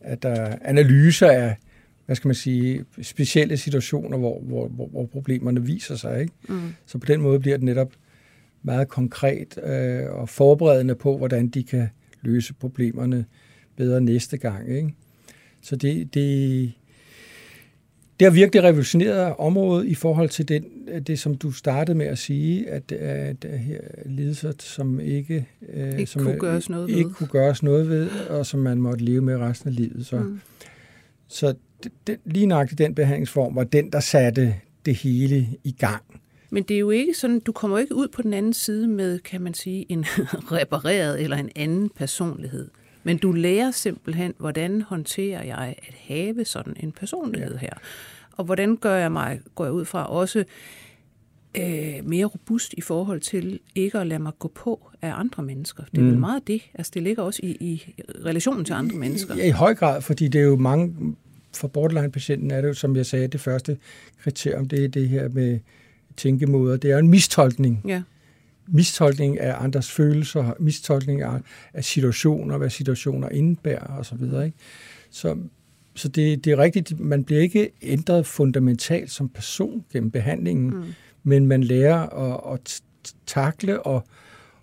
[0.02, 1.56] at der analyser af,
[2.06, 6.22] hvad skal man sige, specielle situationer, hvor, hvor, hvor, hvor problemerne viser sig.
[6.22, 6.34] Ikke?
[6.48, 6.74] Mm.
[6.86, 7.92] Så på den måde bliver det netop
[8.64, 11.90] meget konkret øh, og forberedende på, hvordan de kan
[12.22, 13.26] løse problemerne
[13.78, 14.70] bedre næste gang.
[14.76, 14.94] Ikke?
[15.66, 16.72] Så det, det,
[18.20, 20.64] det har virkelig revolutioneret området i forhold til den,
[21.08, 26.06] det, som du startede med at sige, at, at, her lidelser, som ikke, øh, Ikke
[26.06, 27.14] som kunne gøres noget ikke ved.
[27.14, 30.06] kunne gøres noget ved, og som man måtte leve med resten af livet.
[30.06, 30.42] Så, mm.
[31.28, 36.04] så det, det, lige nøjagtigt den behandlingsform var den, der satte det hele i gang.
[36.50, 39.20] Men det er jo ikke sådan, du kommer ikke ud på den anden side med,
[39.20, 40.06] kan man sige, en
[40.58, 42.70] repareret eller en anden personlighed.
[43.06, 47.58] Men du lærer simpelthen, hvordan håndterer jeg at have sådan en personlighed ja.
[47.60, 47.74] her.
[48.32, 50.44] Og hvordan gør jeg mig, går jeg ud fra, også
[51.58, 55.84] øh, mere robust i forhold til ikke at lade mig gå på af andre mennesker.
[55.92, 56.08] Det er mm.
[56.08, 56.62] vel meget det.
[56.74, 59.36] Altså det ligger også i, i relationen til andre mennesker.
[59.36, 61.16] Ja, i høj grad, fordi det er jo mange,
[61.56, 63.78] for borderline-patienten er det jo, som jeg sagde, det første
[64.24, 65.60] kriterium, det er det her med
[66.18, 66.78] tænkemåder.
[66.78, 67.82] Det er jo en mistolkning.
[67.88, 68.02] Ja.
[68.68, 71.40] Mistolkning af andres følelser, mistolkning af,
[71.74, 74.24] af situationer, hvad situationer indebærer osv.
[74.24, 74.54] Ikke?
[75.10, 75.38] Så,
[75.96, 80.84] så det, det er rigtigt, man bliver ikke ændret fundamentalt som person gennem behandlingen, mm.
[81.24, 82.82] men man lærer at, at
[83.26, 84.04] takle og,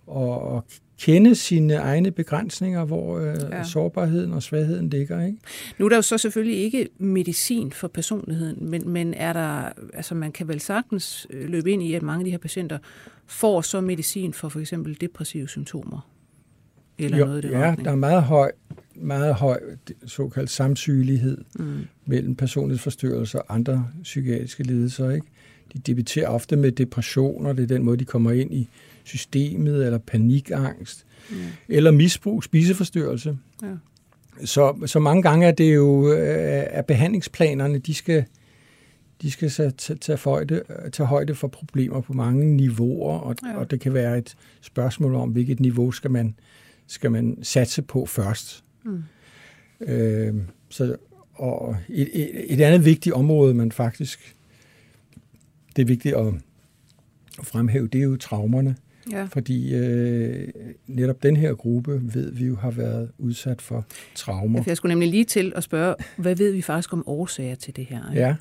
[0.07, 0.65] og, og
[0.99, 3.63] kende sine egne begrænsninger, hvor øh, Ja.
[3.63, 5.25] sårbarheden og svagheden ligger.
[5.25, 5.37] Ikke?
[5.79, 10.15] Nu er der jo så selvfølgelig ikke medicin for personligheden, men, men er der, altså
[10.15, 12.77] man kan vel sagtens øh, løbe ind i, at mange af de her patienter
[13.25, 16.09] får så medicin for for eksempel depressive symptomer?
[16.97, 17.85] Eller Jo, noget i den ja, retning.
[17.85, 18.51] der er meget høj,
[18.95, 19.59] meget høj
[20.05, 21.77] såkaldt samsygelighed Mm.
[22.05, 25.09] mellem personlighedsforstyrrelser og andre psykiatriske lidelser.
[25.09, 25.27] Ikke?
[25.73, 28.69] De debuterer ofte med depressioner, det er den måde, de kommer ind i
[29.03, 31.35] systemet, eller panikangst, Mm.
[31.69, 33.37] eller misbrug, spiseforstyrrelse.
[33.63, 33.67] Ja.
[34.45, 38.25] Så, så mange gange er det jo, øh, at behandlingsplanerne, de skal,
[39.21, 40.61] de skal så tage, tage, højde,
[40.91, 43.49] tage højde for problemer på mange niveauer, og, Ja.
[43.49, 43.57] ja.
[43.57, 46.35] og det kan være et spørgsmål om, hvilket niveau skal man,
[46.87, 48.63] skal man satse på først.
[48.85, 49.03] Mm.
[49.81, 50.33] Øh,
[50.69, 50.95] så,
[51.33, 54.35] og et, et, et andet vigtigt område, man faktisk,
[55.75, 56.33] det er vigtigt at
[57.43, 58.75] fremhæve, det er jo traumerne.
[59.11, 59.23] Ja.
[59.23, 60.47] Fordi øh,
[60.87, 63.85] netop den her gruppe, ved vi jo, har været udsat for
[64.15, 64.59] traumer.
[64.59, 67.55] Ja, for Jeg skulle nemlig lige til at spørge, hvad ved vi faktisk om årsager
[67.55, 68.09] til det her?
[68.11, 68.21] Ikke?
[68.21, 68.35] Ja,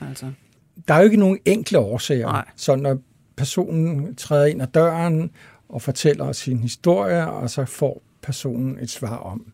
[0.00, 0.32] Altså,
[0.88, 2.26] der er jo ikke nogen enkle årsager.
[2.26, 2.44] Nej.
[2.56, 2.98] Så når
[3.36, 5.30] personen træder ind ad døren
[5.68, 9.52] og fortæller sin historie, og så får personen et svar om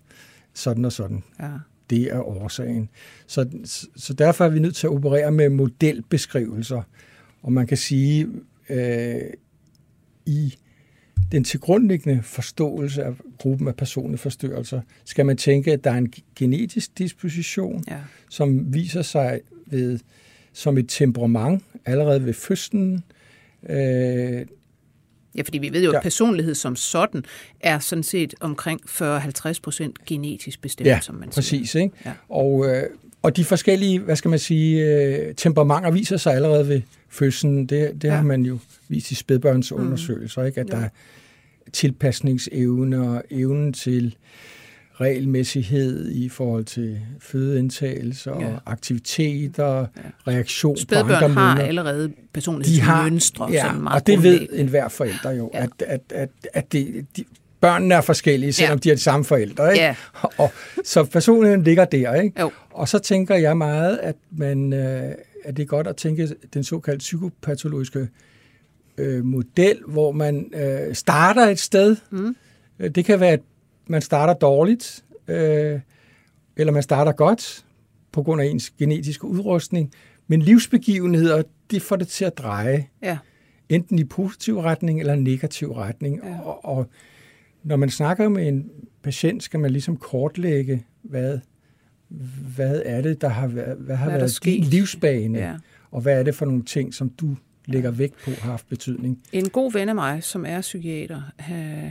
[0.54, 1.22] sådan og sådan.
[1.40, 1.48] ja.
[1.90, 2.88] Det er årsagen.
[3.26, 3.48] Så,
[3.96, 6.82] så derfor er vi nødt til at operere med modelbeskrivelser.
[7.42, 8.28] Og man kan sige,
[8.68, 9.20] øh,
[10.26, 10.54] i
[11.32, 16.12] den tilgrundliggende forståelse af gruppen af personlige forstyrrelser, skal man tænke, at der er en
[16.36, 17.98] genetisk disposition, ja.
[18.30, 19.98] som viser sig ved,
[20.52, 23.04] som et temperament allerede ved fødslen.
[23.68, 24.46] Øh,
[25.36, 27.24] Ja, fordi vi ved jo, at personlighed som sådan
[27.60, 31.34] er sådan set omkring 40-50 procent genetisk bestemt, ja, som man siger.
[31.34, 31.74] præcis.
[31.74, 31.94] Ikke?
[32.04, 32.12] Ja.
[32.28, 32.82] Og, øh,
[33.24, 37.66] og de forskellige, hvad skal man sige, øh, temperamenter viser sig allerede ved fødslen.
[37.66, 38.08] Det, det Ja.
[38.08, 38.14] ja.
[38.14, 38.58] har man jo
[38.88, 40.60] vist i spædbørnsundersøgelser, ikke?
[40.60, 40.72] at Jo.
[40.76, 40.88] der er
[41.72, 44.16] tilpasningsevne og evnen til
[45.00, 48.48] regelmæssighed i forhold til fødeindtagelse og Ja.
[48.66, 49.86] aktiviteter, ja.
[50.32, 54.88] reaktion på Spædbørn andre har allerede de personlighedsmønstre, ja, sådan meget og det ved enhver
[54.88, 55.58] forælder jo, Ja.
[55.58, 55.64] ja.
[55.64, 57.24] at, at, at, at det, de,
[57.64, 58.80] børnene er forskellige, selvom Ja.
[58.80, 59.72] de er de samme forældre.
[59.72, 59.84] Ikke?
[59.84, 59.94] Ja.
[60.38, 60.50] Og,
[60.84, 62.14] så personligheden ligger der.
[62.14, 62.40] Ikke?
[62.40, 62.50] Jo.
[62.70, 65.12] Og så tænker jeg meget, at, man, øh,
[65.44, 68.08] at det er godt at tænke den såkaldte psykopatologiske
[68.98, 71.96] øh, model, hvor man øh, starter et sted.
[72.10, 72.36] Mm.
[72.78, 73.40] Øh, Det kan være, at
[73.86, 75.80] man starter dårligt, øh,
[76.56, 77.64] eller man starter godt
[78.12, 79.92] på grund af ens genetiske udrustning.
[80.28, 83.18] Men livsbegivenheder, det får det til at dreje Ja.
[83.68, 86.20] enten i positiv retning eller negativ retning.
[86.24, 86.40] Ja.
[86.40, 86.86] Og, og
[87.64, 88.70] når man snakker med en
[89.02, 91.38] patient, skal man ligesom kortlægge, hvad,
[92.56, 94.64] hvad er det, der har været, hvad har Hvad været din sket?
[94.64, 95.54] livsbane, Ja.
[95.90, 99.22] og hvad er det for nogle ting, som du lægger vægt på har haft betydning.
[99.32, 101.22] En god ven af mig, som er psykiater,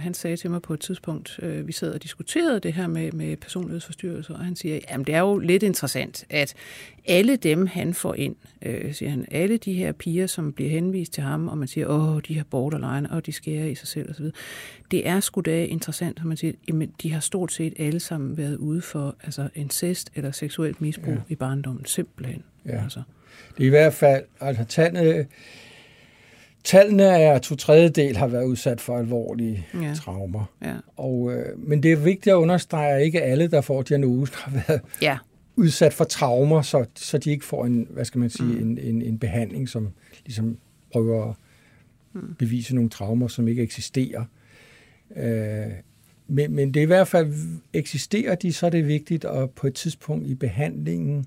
[0.02, 3.12] han sagde til mig på et tidspunkt, øh, vi sad og diskuterede det her med,
[3.12, 6.54] med personlighedsforstyrrelser, og han siger, at det er jo lidt interessant, at
[7.06, 11.14] alle dem, han får ind, øh, siger han, alle de her piger, som bliver henvist
[11.14, 14.10] til ham, og man siger, åh, de har borderline, og de skærer i sig selv
[14.10, 14.26] osv.,
[14.92, 18.38] det er sgu da interessant, at man siger, jamen, de har stort set alle sammen
[18.38, 21.20] været ude for altså, incest eller seksuelt misbrug ja.
[21.30, 22.44] i barndommen, simpelthen.
[22.66, 22.84] Ja.
[22.84, 23.02] Altså.
[23.58, 25.26] Det er i hvert fald, altså tallene,
[26.64, 29.94] tallene er to tredjedel har været udsat for alvorlige ja.
[29.96, 30.46] traumer.
[30.62, 30.76] Ja.
[30.98, 34.64] Og, øh, men det er vigtigt at understrege, at ikke alle, der får diagnosen, har
[34.68, 35.18] været ja.
[35.56, 38.62] udsat for traumer, så, så de ikke får en, hvad skal man sige, mm.
[38.62, 39.90] en, en, en behandling, som
[40.26, 40.58] ligesom
[40.92, 41.36] prøver at
[42.14, 42.36] mm.
[42.40, 44.26] bevise nogle traumer, som ikke eksisterer.
[45.16, 45.72] Øh,
[46.28, 47.34] men, men det er i hvert fald,
[47.74, 51.26] eksisterer de, så er det vigtigt at på et tidspunkt i behandlingen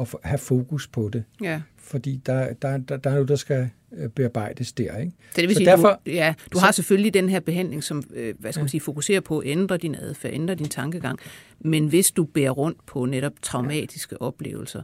[0.00, 1.24] at have fokus på det.
[1.42, 1.60] Ja.
[1.86, 4.96] Fordi der, der, der, der er noget, der skal øh, bearbejdes der.
[4.96, 5.12] Ikke?
[5.30, 7.84] Så det vil så sige, derfor, du, ja, du så, har selvfølgelig den her behandling,
[7.84, 11.18] som øh, hvad skal man sige, fokuserer på at ændre din adfærd, ændre din tankegang.
[11.60, 14.82] Men hvis du bærer rundt på netop traumatiske oplevelser,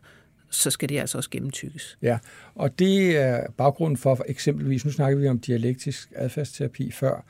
[0.50, 1.98] så skal det altså også gennemtykkes.
[2.02, 2.18] Ja,
[2.54, 7.24] og det er baggrunden for, for eksempelvis, nu snakker vi om dialektisk adfærdsterapi før,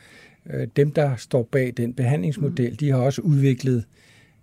[0.50, 2.76] øh, dem, der står bag den behandlingsmodel, mm.
[2.76, 3.82] de har også udviklet øh,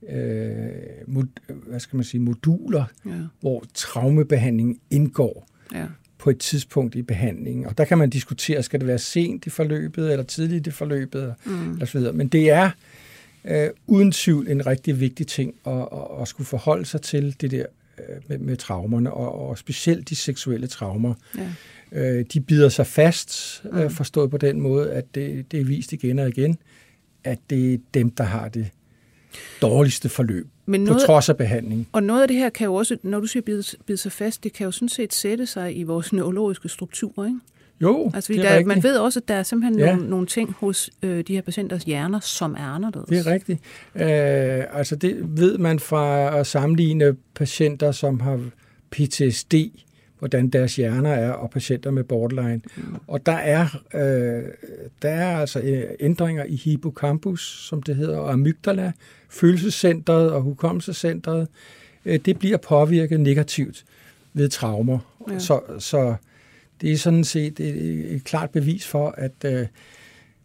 [0.10, 0.70] øh,
[1.08, 3.12] mod, hvad skal man sige, moduler, ja.
[3.40, 5.86] hvor traumebehandling indgår ja.
[6.18, 7.66] på et tidspunkt i behandlingen.
[7.66, 11.34] Og der kan man diskutere, skal det være sent i forløbet, eller tidligt i forløbet,
[11.46, 11.72] mm.
[11.72, 12.14] eller så videre.
[12.14, 12.72] Men det er
[13.46, 17.52] øh, uden tvivl en rigtig vigtig ting at, at, at skulle forholde sig til det
[17.52, 17.66] der
[18.00, 21.14] øh, med, med traumerne, og, og specielt de seksuelle traumer.
[21.38, 21.50] Ja.
[21.92, 23.90] Øh, de bider sig fast, øh, mm.
[23.90, 26.58] forstået på den måde, at det, det er vist igen og igen,
[27.24, 28.70] at det er dem, der har det
[29.62, 31.88] dårligste forløb, Men noget, på trods af behandling.
[31.92, 34.44] Og noget af det her kan jo også, når du siger bide, bide sig fast,
[34.44, 37.39] det kan jo sådan set sætte sig i vores neurologiske strukturer, ikke?
[37.82, 38.68] Jo, altså, det er der, rigtigt.
[38.68, 39.96] Man ved også, at der er simpelthen ja.
[39.96, 43.10] nogle, nogle ting hos øh, de her patienters hjerner, som er anderledes.
[43.10, 43.60] Det er rigtigt.
[43.96, 48.39] Øh, altså det ved man fra at sammenligne patienter, som har
[48.92, 49.54] PTSD,
[50.19, 52.62] hvordan deres hjerner er, og patienter med borderline.
[52.77, 52.95] Mm.
[53.08, 54.43] Og der er, øh,
[55.01, 58.91] der er altså øh, ændringer i hippocampus, som det hedder, og amygdala,
[59.29, 61.47] følelsescentret og hukommelsescentret.
[62.05, 63.86] Øh, det bliver påvirket negativt
[64.34, 64.99] ved traumer.
[65.29, 65.39] Ja.
[65.39, 66.15] Så, så
[66.82, 69.67] det er sådan set et, et klart bevis for, at, øh,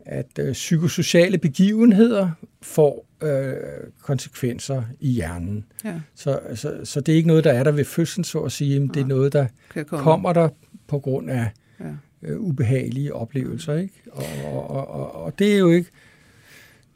[0.04, 2.30] at øh, psykosociale begivenheder
[2.62, 3.56] får øh,
[4.02, 5.64] konsekvenser i hjernen.
[5.84, 6.00] Ja.
[6.14, 8.80] Så, så, så det er ikke noget, der er der ved fødslen, så at sige.
[8.80, 9.46] Men det er noget, der
[9.86, 10.48] kommer der
[10.86, 11.84] på grund af ja.
[12.22, 13.74] øh, ubehagelige oplevelser.
[13.74, 13.94] Ikke?
[14.12, 15.90] Og, og, og, og det er jo ikke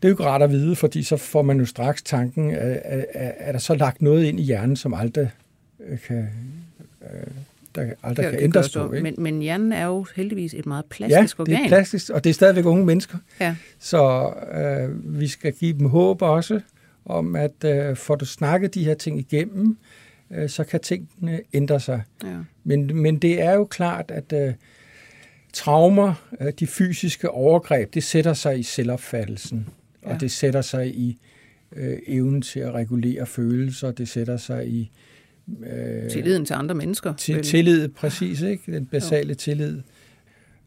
[0.03, 2.81] det er jo ikke rart at vide, fordi så får man jo straks tanken, at,
[2.85, 5.31] at, at, er der så lagt noget ind i hjernen, som aldrig
[5.81, 6.29] øh, kan,
[7.03, 7.27] øh,
[7.79, 8.93] der aldrig ja, kan ændres på.
[8.93, 9.03] Ikke?
[9.03, 11.53] Men, men hjernen er jo heldigvis et meget plastisk organ.
[11.53, 13.19] Ja, det er plastisk, og det er stadigvæk unge mennesker.
[13.41, 13.57] Ja.
[13.79, 16.61] Så øh, vi skal give dem håb også
[17.05, 19.79] om, at øh, får du snakket de her ting igennem,
[20.31, 22.03] øh, så kan tingene ændre sig.
[22.25, 22.37] Ja.
[22.65, 24.55] Men, men det er jo klart, at øh,
[25.53, 29.69] traumer, øh, de fysiske overgreb, det sætter sig i selvopfattelsen,
[30.03, 30.15] ja.
[30.15, 31.19] og det sætter sig i
[31.77, 34.89] øh, evnen til at regulere følelser, det sætter sig i Øh,
[36.11, 37.15] Tilliden til andre mennesker.
[37.15, 38.73] Til, tillid, præcis, ikke?
[38.73, 39.35] Den basale jo.
[39.35, 39.81] tillid.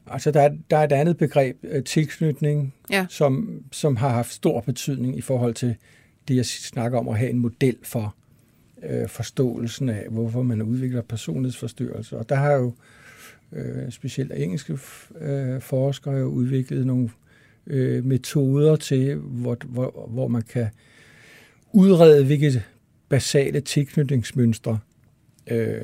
[0.07, 3.05] Altså, der er, der er et andet begreb, øh, tilknytning, ja.
[3.09, 5.75] som, som har haft stor betydning i forhold til
[6.27, 8.15] det, jeg snakker om at have en model for
[8.89, 12.17] øh, forståelsen af, hvorfor man udvikler personlighedsforstyrrelser.
[12.17, 12.73] Og der har jo
[13.53, 14.77] øh, specielt engelske
[15.21, 17.09] øh, forskere jo udviklet nogle
[17.67, 20.67] øh, metoder til, hvor, hvor, hvor man kan
[21.73, 22.63] udrede, hvilke
[23.11, 24.79] basale tilknytningsmønstre,
[25.47, 25.81] øh,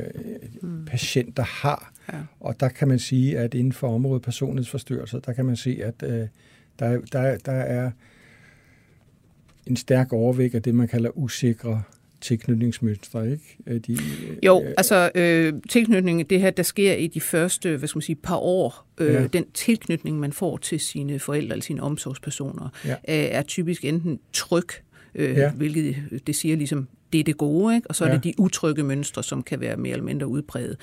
[0.61, 0.85] mm.
[0.85, 1.93] patienter har.
[2.13, 2.17] Ja.
[2.39, 6.03] Og der kan man sige, at inden for området personlighedsforstyrrelser, der kan man se, at
[6.03, 6.27] øh,
[6.79, 7.91] der, der, der er
[9.67, 11.83] en stærk overvægt af det, man kalder usikre
[12.21, 13.57] tilknytningsmønstre, ikke?
[13.67, 13.97] Øh, de,
[14.43, 18.01] jo, øh, altså øh, tilknytningen, det her, der sker i de første, hvad skal man
[18.01, 19.27] sige, par år, øh, ja.
[19.27, 22.91] den tilknytning, man får til sine forældre eller sine omsorgspersoner, ja.
[22.91, 24.67] øh, er typisk enten tryg,
[25.15, 25.51] øh, ja.
[25.51, 25.95] hvilket
[26.27, 27.88] det siger ligesom, det er det gode, ikke?
[27.89, 28.15] og så er ja.
[28.15, 30.78] det de utrygge mønstre, som kan være mere eller mindre udpræget.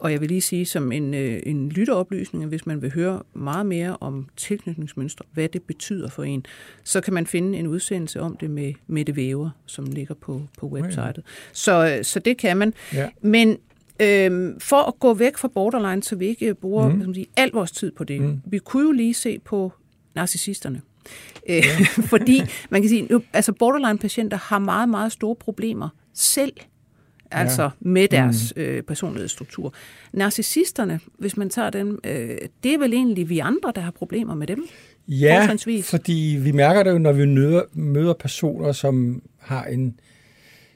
[0.00, 3.22] Og jeg vil lige sige som en, øh, en lytteoplysning, at hvis man vil høre
[3.34, 6.46] meget mere om tilknytningsmønstre, hvad det betyder for en,
[6.84, 10.66] så kan man finde en udsendelse om det med Mette Væver, som ligger på, på
[10.66, 11.22] websitet.
[11.52, 12.74] Så, øh, så det kan man.
[12.94, 13.08] Ja.
[13.22, 13.58] Men
[14.02, 17.02] øhm, for at gå væk fra borderline, så vi ikke bruger mm.
[17.02, 18.40] som sige, al vores tid på det, mm.
[18.46, 19.72] vi kunne jo lige se på
[20.14, 20.80] narcissisterne.
[21.48, 21.64] Øh,
[22.12, 26.52] fordi man kan sige, altså borderline-patienter har meget, meget store problemer selv.
[27.30, 27.68] altså ja.
[27.80, 28.62] med deres mm.
[28.62, 29.74] øh, personlighedsstruktur.
[30.12, 34.34] Narcissisterne, hvis man tager dem, øh, det er vel egentlig vi andre, der har problemer
[34.34, 34.66] med dem?
[35.08, 40.00] Ja, fordi vi mærker det jo, når vi møder, møder personer, som har en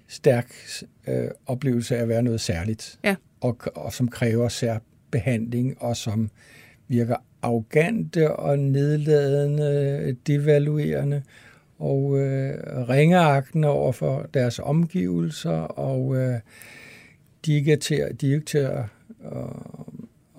[0.09, 0.55] stærk
[1.09, 3.15] øh, oplevelse af at være noget særligt, ja.
[3.41, 6.31] og, og som kræver særbehandling, og som
[6.89, 11.23] virker arrogante og nedladende, devaluerende
[11.79, 12.55] og øh,
[12.89, 16.41] ringeagtende over for deres omgivelser, og øh,
[17.47, 18.79] de er ikke til, de er ikke til at,
[19.25, 19.49] at,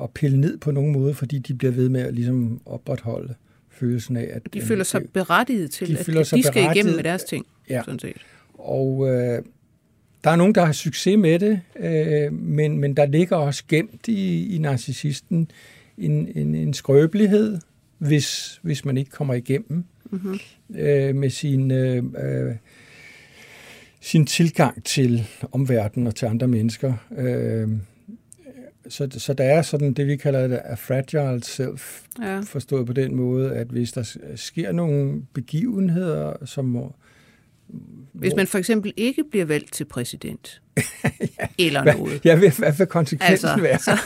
[0.01, 3.33] at pille ned på nogen måde, fordi de bliver ved med at ligesom opretholde
[3.69, 4.53] følelsen af, at...
[4.53, 7.81] De føler sig berettiget til, de at de skal igennem med deres ting, ja.
[7.85, 8.17] sådan set.
[8.53, 9.43] Og øh,
[10.23, 14.07] der er nogen, der har succes med det, øh, men, men der ligger også gemt
[14.07, 15.51] i, i narcissisten
[15.97, 17.59] en, en, en skrøbelighed,
[17.97, 20.39] hvis, hvis man ikke kommer igennem mm-hmm.
[20.75, 22.55] øh, med sin, øh, øh,
[24.01, 26.93] sin tilgang til omverdenen og til andre mennesker.
[27.17, 27.69] Øh,
[28.89, 32.39] så, så der er sådan det, vi kalder det a fragile self, ja.
[32.39, 36.95] forstået på den måde, at hvis der sker nogle begivenheder, som må,
[38.13, 42.25] hvis man for eksempel ikke bliver valgt til præsident, ja, eller noget.
[42.25, 43.79] Ja, hvad, vil konsekvensen altså, være?
[43.79, 43.97] så,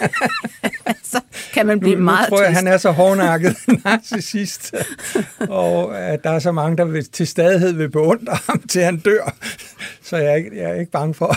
[1.11, 1.21] så
[1.53, 4.73] kan man blive nu, meget Nu tror jeg, han er så hårdnakket narcissist,
[5.39, 8.97] og at der er så mange, der vil, til stadighed vil beundre ham, til han
[8.97, 9.35] dør.
[10.01, 11.35] Så jeg er ikke, jeg er ikke bange for...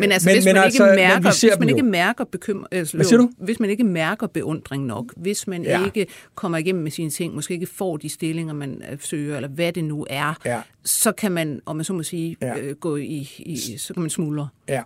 [0.00, 3.16] Men altså, men, hvis, man men ikke altså, mærker, hvis man ikke mærker bekymring, altså,
[3.16, 3.30] du?
[3.44, 5.84] hvis man ikke mærker beundring nok, hvis man ja.
[5.84, 9.48] ikke kommer igennem med sine ting, måske ikke får de stillinger, man øh, søger, eller
[9.48, 10.60] hvad det nu er, ja.
[10.84, 12.58] så kan man, om man så må sige, ja.
[12.58, 14.48] øh, gå i, i, så kan man smuldre.
[14.68, 14.82] Ja,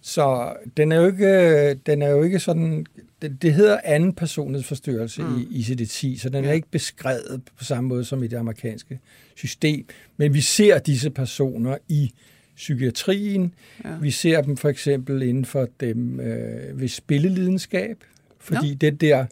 [0.00, 2.86] så den er jo ikke, den er jo ikke sådan,
[3.22, 5.38] det, det hedder anden personlighedsforstyrrelse mm.
[5.50, 6.50] i ICD-10, så den ja.
[6.50, 9.00] er ikke beskrevet på samme måde som i det amerikanske
[9.34, 9.86] system,
[10.16, 12.12] men vi ser disse personer i
[12.56, 13.54] psykiatrien.
[13.84, 13.90] Ja.
[14.00, 17.96] Vi ser dem for eksempel inden for dem øh, ved spillelidenskab,
[18.38, 18.74] fordi ja.
[18.74, 19.26] den der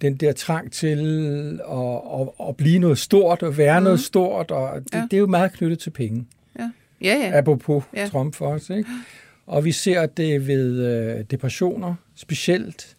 [0.00, 0.98] den der trang til
[1.70, 3.84] at, at, at blive noget stort og være mm.
[3.84, 5.06] noget stort, og det, ja.
[5.10, 6.26] det er jo meget knyttet til penge.
[6.58, 6.70] Ja.
[7.00, 7.38] Ja, ja.
[7.38, 8.08] Apropos ja.
[8.08, 8.70] Trump for os.
[8.70, 8.88] Ikke?
[9.46, 12.96] Og vi ser det ved øh, depressioner specielt,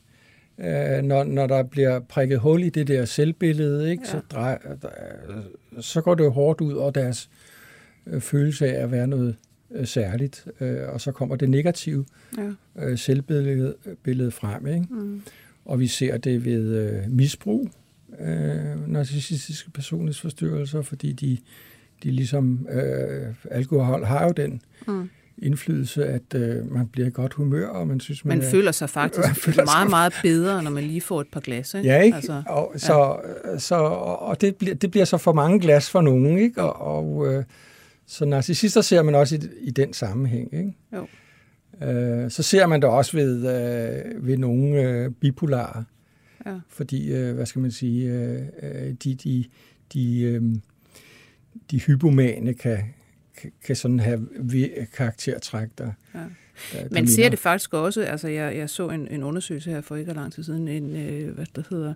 [0.60, 4.04] øh, når, når der bliver prikket hul i det der selvbillede, ikke?
[4.06, 4.12] Ja.
[4.12, 4.90] Så, drej, der,
[5.82, 7.53] så går det jo hårdt ud over deres øh,
[8.20, 9.36] følelse af at være noget
[9.72, 12.06] øh, særligt, øh, og så kommer det negative
[12.38, 12.52] ja.
[12.86, 14.68] øh, selvbillede billede frem.
[14.68, 14.86] Ikke?
[14.90, 15.22] Mm.
[15.66, 17.70] Og vi ser det ved øh, misbrug,
[18.20, 21.38] øh, narcissistiske personlighedsforstyrrelser, fordi de,
[22.04, 25.10] de ligesom, øh, alkohol har jo den mm.
[25.38, 28.38] indflydelse, at øh, man bliver i godt humør, og man synes, man...
[28.38, 29.90] Man er, føler sig faktisk føler meget, sig...
[29.90, 31.90] meget bedre, når man lige får et par glas, ikke?
[31.90, 32.16] Ja, ikke?
[32.16, 32.80] Altså, og, ja.
[32.80, 33.18] så,
[33.58, 36.62] så, og det, bliver, det bliver så for mange glas for nogen, ikke?
[36.62, 37.44] Og, og øh,
[38.06, 40.54] så narcissister ser man også i, i den sammenhæng.
[40.54, 40.74] Ikke?
[40.94, 41.08] Jo.
[41.88, 45.84] Øh, så ser man det også ved, øh, ved nogle øh, bipolare.
[46.46, 46.60] Ja.
[46.70, 49.46] Fordi, øh, hvad skal man sige, øh, øh de, de,
[49.94, 50.42] de, øh,
[51.72, 52.78] de hypomane kan,
[53.38, 54.28] kan, kan sådan have
[54.94, 56.20] karaktertræk, der, ja.
[56.74, 59.96] Der, Man ser det faktisk også, altså jeg, jeg så en, en undersøgelse her for
[59.96, 61.94] ikke lang tid siden, en, øh, hvad der hedder,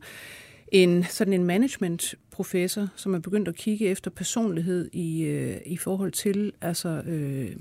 [0.71, 6.12] en sådan en management-professor, som er begyndt at kigge efter personlighed i, øh, i forhold
[6.12, 7.51] til altså, øh,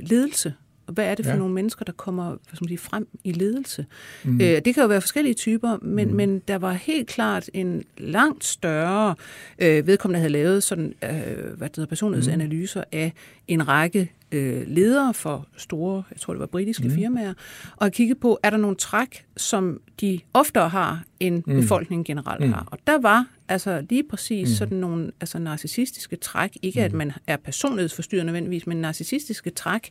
[0.00, 0.54] ledelse.
[0.86, 1.38] Og hvad er det for ja.
[1.38, 3.86] nogle mennesker, der kommer hvad skal man sige, frem i ledelse?
[4.24, 4.40] Mm.
[4.40, 6.14] Øh, det kan jo være forskellige typer, men, mm.
[6.14, 9.14] men der var helt klart en langt større
[9.58, 11.10] øh, vedkommende havde lavet sådan, øh,
[11.56, 12.98] hvad det hedder, personlighedsanalyser mm.
[12.98, 13.12] af
[13.48, 16.94] en række øh, ledere for store, jeg tror det var britiske mm.
[16.94, 17.34] firmaer,
[17.76, 21.60] og har kigget på, er der nogle træk, som de oftere har, end mm.
[21.60, 22.52] befolkningen generelt mm.
[22.52, 22.68] har.
[22.70, 24.54] Og der var altså lige præcis mm.
[24.54, 26.84] sådan nogle altså narcissistiske træk, ikke mm.
[26.84, 29.88] at man er personlighedsforstyrrende nødvendigvis, men narcissistiske træk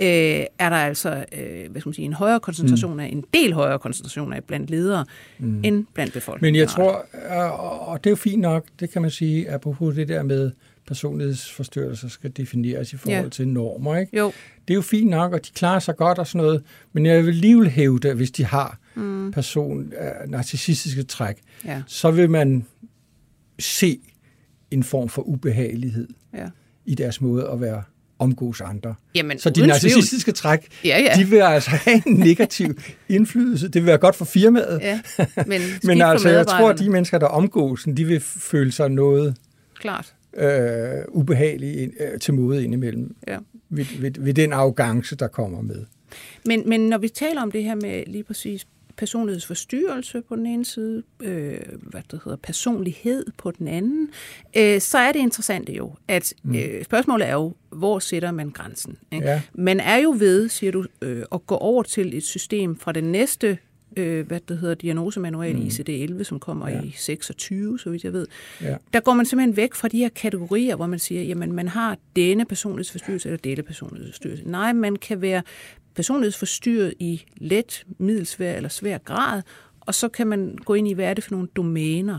[0.00, 0.06] øh,
[0.58, 3.00] er der altså øh, hvad skal man sige, en højere koncentration mm.
[3.00, 5.04] af, en del højere koncentration af blandt ledere,
[5.38, 5.64] mm.
[5.64, 6.52] end blandt befolkningen.
[6.52, 7.06] Men jeg tror,
[7.88, 10.50] og det er jo fint nok, det kan man sige, apropos det der med
[10.86, 13.28] personlighedsforstyrrelser skal defineres i forhold ja.
[13.28, 13.96] til normer.
[13.96, 14.16] Ikke?
[14.16, 14.32] Jo.
[14.68, 17.26] Det er jo fint nok, og de klarer sig godt og sådan noget, men jeg
[17.26, 19.32] vil alligevel hæve det, hvis de har mm.
[19.32, 21.82] person, uh, narcissistiske træk, ja.
[21.86, 22.66] så vil man
[23.58, 23.98] se
[24.70, 26.46] en form for ubehagelighed ja.
[26.84, 27.82] i deres måde at være
[28.18, 28.94] omgås andre.
[29.14, 31.20] Jamen, så de narcissistiske træk, ja, ja.
[31.20, 33.68] de vil altså have en negativ indflydelse.
[33.68, 34.80] Det vil være godt for firmaet.
[34.82, 35.00] Ja,
[35.46, 39.36] men men altså, jeg tror, at de mennesker, der omgås, de vil føle sig noget
[39.80, 43.16] Klart øh, ubehagelig øh, til mode indimellem.
[43.28, 43.38] Ja.
[43.68, 45.84] Ved, ved, ved den arrogance, der kommer med.
[46.46, 48.66] Men, men når vi taler om det her med lige præcis
[48.96, 54.08] personlighedsforstyrrelse på den ene side, øh, hvad det hedder, personlighed på den anden,
[54.56, 56.54] øh, så er det interessante jo, at mm.
[56.54, 58.96] øh, spørgsmålet er jo, hvor sætter man grænsen?
[59.12, 59.28] Ikke?
[59.28, 59.42] Ja.
[59.54, 63.04] Man er jo ved, siger du, øh, at gå over til et system fra den
[63.04, 63.58] næste
[63.96, 65.62] øh, hvad det hedder, diagnosemanual mm.
[65.62, 66.82] ICD-11, som kommer ja.
[66.82, 68.26] i 26, så vidt jeg ved.
[68.62, 68.76] Ja.
[68.92, 71.98] Der går man simpelthen væk fra de her kategorier, hvor man siger, jamen man har
[72.16, 74.48] denne personlighedsforstyrrelse eller denne personlighedsforstyrrelse.
[74.48, 75.42] Nej, man kan være
[75.94, 79.42] personlighedsforstyrret i let, middelsvær eller svær grad,
[79.86, 82.18] og så kan man gå ind i, hvad er det for nogle domæner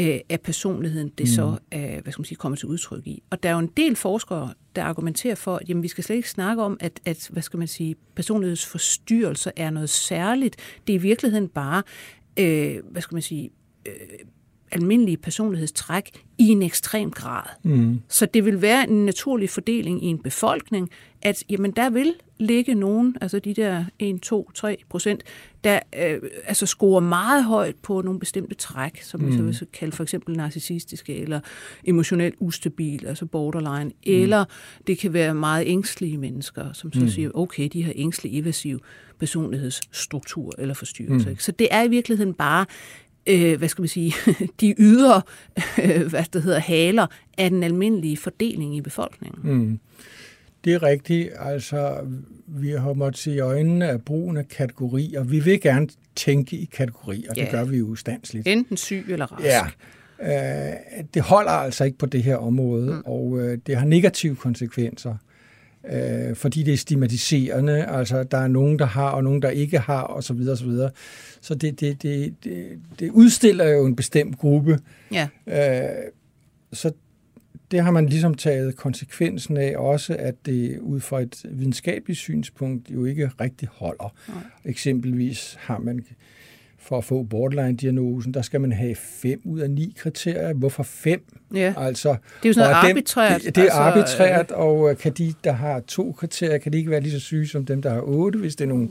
[0.00, 1.26] øh, af personligheden, det mm.
[1.26, 3.22] så øh, hvad skal man sige, kommer til udtryk i.
[3.30, 6.16] Og der er jo en del forskere, der argumenterer for, at jamen, vi skal slet
[6.16, 10.56] ikke snakke om, at, at hvad skal man sige, personlighedsforstyrrelser er noget særligt.
[10.86, 11.82] Det er i virkeligheden bare,
[12.38, 13.50] øh, hvad skal man sige,
[13.86, 13.92] øh,
[14.72, 17.42] almindelige personlighedstræk i en ekstrem grad.
[17.62, 18.00] Mm.
[18.08, 20.90] Så det vil være en naturlig fordeling i en befolkning,
[21.22, 25.22] at jamen, der vil ligge nogen, altså de der 1, 2, 3 procent,
[25.64, 29.26] der øh, altså scorer meget højt på nogle bestemte træk, som mm.
[29.26, 31.40] vi så vil kalde for eksempel narcissistiske eller
[31.84, 33.92] emotionelt ustabil, altså borderline, mm.
[34.04, 34.44] eller
[34.86, 37.08] det kan være meget ængstlige mennesker, som så mm.
[37.08, 38.80] siger, okay, de har ængstelig evasiv
[39.18, 41.30] personlighedsstruktur eller forstyrrelse.
[41.30, 41.36] Mm.
[41.38, 42.66] Så det er i virkeligheden bare
[43.28, 44.14] øh, hvad skal man sige,
[44.60, 45.22] de ydre
[45.84, 47.06] øh, hvad det hedder, haler
[47.38, 49.52] af den almindelige fordeling i befolkningen.
[49.52, 49.80] Mm.
[50.64, 51.30] Det er rigtigt.
[51.38, 51.98] Altså,
[52.46, 55.24] vi har måttet se i øjnene af brugen af kategorier.
[55.24, 57.42] Vi vil gerne tænke i kategorier, ja.
[57.42, 58.48] det gør vi jo standsligt.
[58.48, 59.44] Enten syg eller rask.
[59.44, 59.66] Ja.
[60.22, 63.02] Øh, det holder altså ikke på det her område, mm.
[63.04, 65.14] og øh, det har negative konsekvenser,
[65.92, 67.84] øh, fordi det er stigmatiserende.
[67.84, 70.58] Altså, der er nogen, der har, og nogen, der ikke har, og så videre, og
[70.58, 70.90] så videre.
[71.40, 72.66] Så det, det, det, det,
[72.98, 74.78] det udstiller jo en bestemt gruppe.
[75.12, 75.28] Ja.
[75.46, 75.88] Øh,
[76.72, 76.92] så
[77.70, 82.90] det har man ligesom taget konsekvensen af også, at det ud fra et videnskabeligt synspunkt
[82.90, 84.14] jo ikke rigtig holder.
[84.28, 84.42] Nej.
[84.64, 86.04] Eksempelvis har man
[86.88, 90.52] for at få borderline-diagnosen, der skal man have fem ud af ni kriterier.
[90.52, 91.24] Hvorfor fem?
[91.54, 91.74] Ja.
[91.76, 93.42] Altså, det er jo sådan noget arbitrært.
[93.44, 96.90] Dem, det er altså, arbitrært, og kan de, der har to kriterier, kan de ikke
[96.90, 98.88] være lige så syge som dem, der har otte, hvis det er nogle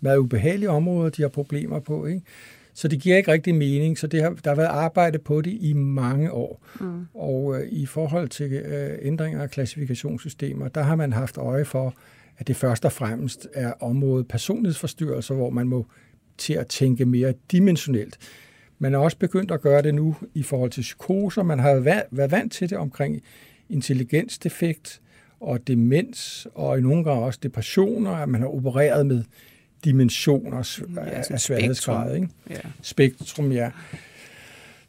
[0.00, 2.06] meget ubehagelige områder, de har problemer på.
[2.06, 2.22] Ikke?
[2.74, 5.58] Så det giver ikke rigtig mening, så det har, der har været arbejde på det
[5.60, 6.62] i mange år.
[6.80, 7.06] Mm.
[7.14, 11.94] Og øh, i forhold til øh, ændringer af klassifikationssystemer, der har man haft øje for,
[12.38, 15.86] at det først og fremmest er området personlighedsforstyrrelser, hvor man må
[16.40, 18.18] til at tænke mere dimensionelt.
[18.78, 21.42] Man er også begyndt at gøre det nu i forhold til psykoser.
[21.42, 21.74] Man har
[22.10, 23.22] været vant til det omkring
[23.68, 25.00] intelligensdefekt
[25.40, 29.24] og demens, og i nogle gange også depressioner, at man har opereret med
[29.84, 30.56] dimensioner
[30.96, 32.14] af sværhedsgrad.
[32.14, 32.28] Ikke?
[32.50, 32.60] Ja.
[32.82, 33.70] Spektrum, ja.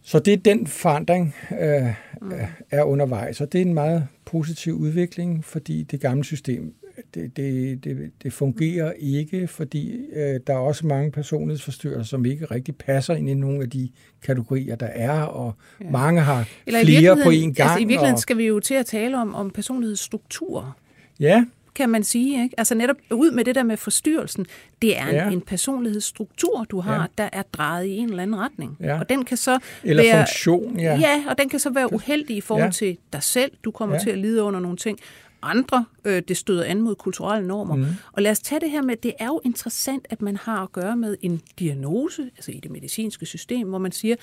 [0.03, 2.31] Så det er den forandring, øh, mm.
[2.71, 6.73] er undervejs, og det er en meget positiv udvikling, fordi det gamle system,
[7.13, 12.45] det, det, det, det fungerer ikke, fordi øh, der er også mange personlighedsforstyrrelser, som ikke
[12.45, 13.89] rigtig passer ind i nogle af de
[14.23, 15.89] kategorier, der er, og ja.
[15.89, 17.69] mange har Eller flere på en gang.
[17.69, 20.77] Altså i virkeligheden og, skal vi jo til at tale om, om personlighedsstruktur.
[21.19, 21.45] Ja,
[21.75, 22.43] kan man sige.
[22.43, 22.55] Ikke?
[22.57, 24.45] Altså netop ud med det der med forstyrrelsen.
[24.81, 25.29] Det er en, ja.
[25.29, 27.23] en personlighedsstruktur, du har, ja.
[27.23, 28.77] der er drejet i en eller anden retning.
[28.79, 28.99] Ja.
[28.99, 30.99] Og den kan så eller være, funktion, ja.
[30.99, 32.71] Ja, og den kan så være uheldig i forhold ja.
[32.71, 33.51] til dig selv.
[33.63, 34.01] Du kommer ja.
[34.01, 34.99] til at lide under nogle ting.
[35.41, 37.75] Andre, øh, det støder an mod kulturelle normer.
[37.75, 37.85] Mm.
[38.11, 40.71] Og lad os tage det her med, det er jo interessant, at man har at
[40.71, 44.15] gøre med en diagnose, altså i det medicinske system, hvor man siger,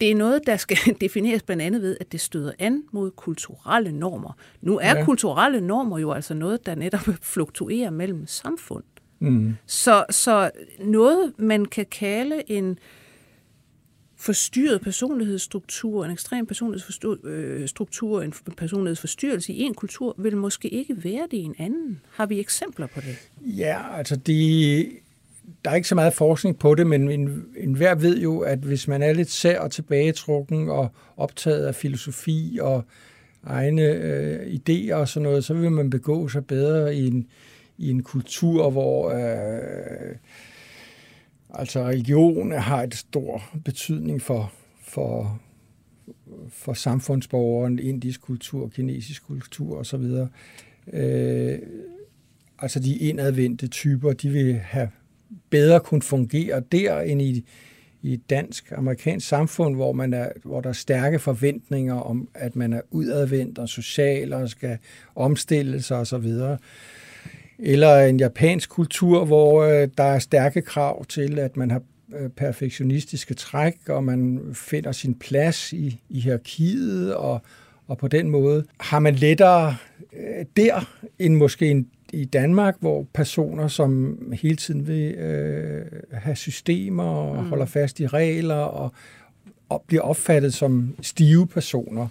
[0.00, 3.92] det er noget, der skal defineres blandt andet ved, at det støder an mod kulturelle
[3.92, 4.32] normer.
[4.60, 5.04] Nu er ja.
[5.04, 8.84] kulturelle normer jo altså noget, der netop fluktuerer mellem samfund.
[9.18, 9.56] Mm.
[9.66, 12.78] Så, så noget, man kan kalde en
[14.16, 21.26] forstyrret personlighedsstruktur, en ekstrem personlighedsstruktur, øh, en personlighedsforstyrrelse i en kultur, vil måske ikke være
[21.30, 22.00] det i en anden.
[22.10, 23.16] Har vi eksempler på det?
[23.40, 24.86] Ja, altså de,
[25.64, 28.58] der er ikke så meget forskning på det, men en, en hver ved jo, at
[28.58, 32.84] hvis man er lidt sær og tilbagetrukken og optaget af filosofi og
[33.44, 37.26] egne øh, idéer og sådan noget, så vil man begå sig bedre i en,
[37.78, 40.16] i en kultur, hvor øh,
[41.58, 45.40] altså religion har et stor betydning for, for,
[46.48, 50.26] for samfundsborgeren, indisk kultur, kinesisk kultur osv.
[50.92, 51.58] Øh,
[52.58, 54.88] altså de indadvendte typer, de vil have
[55.50, 57.44] bedre kunne fungere der end i,
[58.02, 62.72] i et dansk-amerikansk samfund, hvor, man er, hvor der er stærke forventninger om, at man
[62.72, 64.78] er udadvendt og social og skal
[65.14, 66.32] omstille sig osv.
[67.58, 71.82] Eller en japansk kultur, hvor øh, der er stærke krav til, at man har
[72.18, 77.40] øh, perfektionistiske træk, og man finder sin plads i, i hierarkiet, og,
[77.86, 79.76] og på den måde har man lettere
[80.12, 86.36] øh, der, end måske en i Danmark, hvor personer, som hele tiden vil øh, have
[86.36, 87.48] systemer og mm.
[87.48, 88.92] holder fast i regler og,
[89.68, 92.08] og bliver opfattet som stive personer.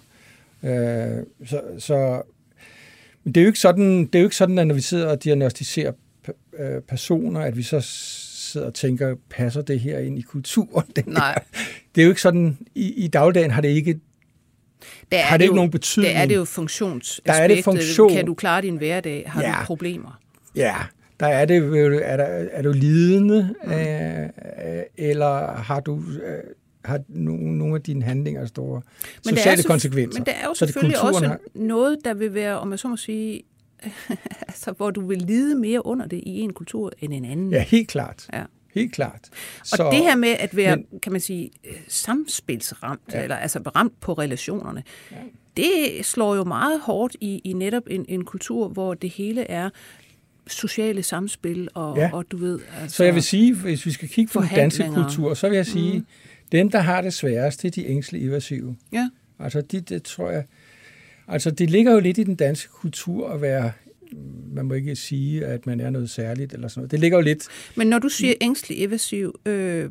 [0.62, 2.22] Øh, så, så
[3.26, 5.08] men det er jo ikke sådan, det er jo ikke sådan, at når vi sidder
[5.08, 5.92] og diagnostiserer
[6.58, 10.86] øh, personer, at vi så sidder og tænker, passer det her ind i kulturen?
[10.96, 11.42] Det, Nej.
[11.94, 14.00] Det er jo ikke sådan, i, i dagligdagen har det ikke
[15.12, 16.14] der har det, det ikke jo, nogen betydning.
[16.14, 17.34] Der er det jo funktionsaspektet.
[17.34, 18.12] Der er det funktion.
[18.12, 19.24] Kan du klare din hverdag?
[19.26, 19.48] Har ja.
[19.60, 20.20] du problemer?
[20.56, 20.74] Ja,
[21.20, 23.72] der er det, er, der, er du lidende, mm.
[23.72, 24.28] øh,
[24.96, 26.42] eller har du øh,
[26.86, 28.82] har nogle, nogle af dine handlinger store
[29.24, 30.20] men sociale så, konsekvenser.
[30.20, 31.38] Men der er jo selvfølgelig også har...
[31.54, 33.42] noget, der vil være, om jeg så må sige,
[34.48, 37.50] altså, hvor du vil lide mere under det i en kultur end en anden.
[37.50, 38.28] Ja, helt klart.
[38.32, 38.42] Ja.
[38.74, 39.28] Helt klart.
[39.64, 41.50] Så, og det her med at være, men, kan man sige,
[41.88, 43.22] samspilsramt, ja.
[43.22, 45.16] eller altså ramt på relationerne, ja.
[45.56, 49.70] det slår jo meget hårdt i, i netop en, en kultur, hvor det hele er
[50.46, 52.10] sociale samspil, og, ja.
[52.12, 52.60] og du ved...
[52.80, 55.56] Altså, så jeg vil sige, hvis vi skal kigge på den danske kultur, så vil
[55.56, 56.06] jeg sige, mm.
[56.52, 58.76] Dem, der har det sværest, det er de ængstlige evasive.
[58.92, 59.10] Ja.
[59.38, 60.44] Altså, de, det tror jeg...
[61.28, 63.72] Altså, det ligger jo lidt i den danske kultur at være
[64.52, 66.90] man må ikke sige, at man er noget særligt eller sådan noget.
[66.90, 67.44] Det ligger jo lidt...
[67.76, 69.90] Men når du siger ængstelig evasiv, øh,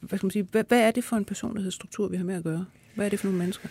[0.00, 2.42] hvad, skal man sige, hvad, hvad er det for en personlighedsstruktur, vi har med at
[2.42, 2.64] gøre?
[2.94, 3.68] Hvad er det for nogle mennesker?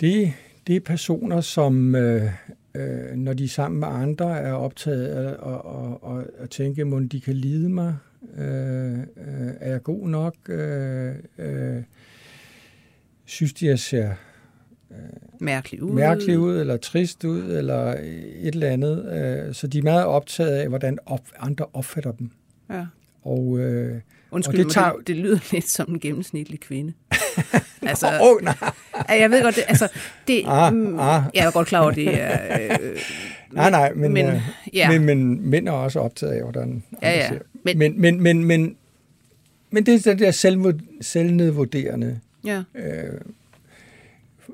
[0.00, 0.32] Det,
[0.66, 2.30] det er personer, som, øh,
[2.74, 6.84] øh, når de er sammen med andre, er optaget af at, at, at, at tænke,
[6.84, 7.96] må de kan lide mig?
[8.38, 10.34] Øh, øh, er jeg god nok?
[10.48, 11.82] Øh, øh,
[13.24, 14.14] synes de, jeg ser
[15.40, 15.92] mærkelig ud.
[15.92, 19.12] mærkelig ud, eller trist ud, eller et eller andet.
[19.12, 20.98] Øh, så de er meget optaget af, hvordan
[21.38, 22.30] andre opfatter dem.
[22.70, 22.86] Ja.
[23.22, 24.00] Og, øh,
[24.30, 24.92] Undskyld, og det, tager...
[24.92, 26.92] det, det lyder lidt som en gennemsnitlig kvinde.
[27.82, 28.54] altså, oh, nej.
[29.08, 29.88] Jeg ved godt, det, altså,
[30.26, 31.22] det, ah, mm, ah.
[31.34, 32.58] jeg er godt klar over, det er...
[32.60, 32.78] Øh,
[33.52, 34.40] nej, nej, men, men, øh,
[34.72, 34.90] ja.
[34.90, 37.28] men, men mænd er også optaget af, hvordan ja, ja.
[37.28, 37.38] ser.
[37.62, 38.76] Men, men, men, men, men,
[39.70, 42.20] men det er det der selv, selvnedvurderende.
[42.44, 42.62] Ja.
[42.74, 43.20] Øh,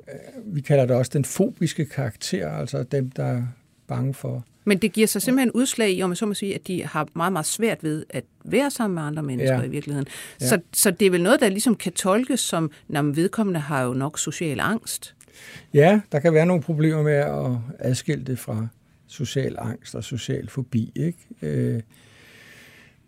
[0.08, 3.42] Øh, vi kalder det også den fobiske karakter, altså dem, der er
[3.86, 4.44] bange for.
[4.64, 7.08] Men det giver sig simpelthen udslag i, om man så må sige, at de har
[7.14, 9.62] meget, meget svært ved at være sammen med andre mennesker ja.
[9.62, 10.06] i virkeligheden.
[10.40, 10.46] Ja.
[10.46, 13.92] Så, så det er vel noget, der ligesom kan tolkes som, når vedkommende har jo
[13.92, 15.14] nok social angst.
[15.74, 18.66] Ja, der kan være nogle problemer med at adskille det fra
[19.06, 20.92] social angst og social fobi.
[20.96, 21.18] Ikke?
[21.42, 21.80] Øh,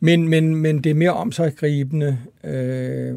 [0.00, 2.18] men, men, men det er mere omsaggribende.
[2.44, 3.14] Øh,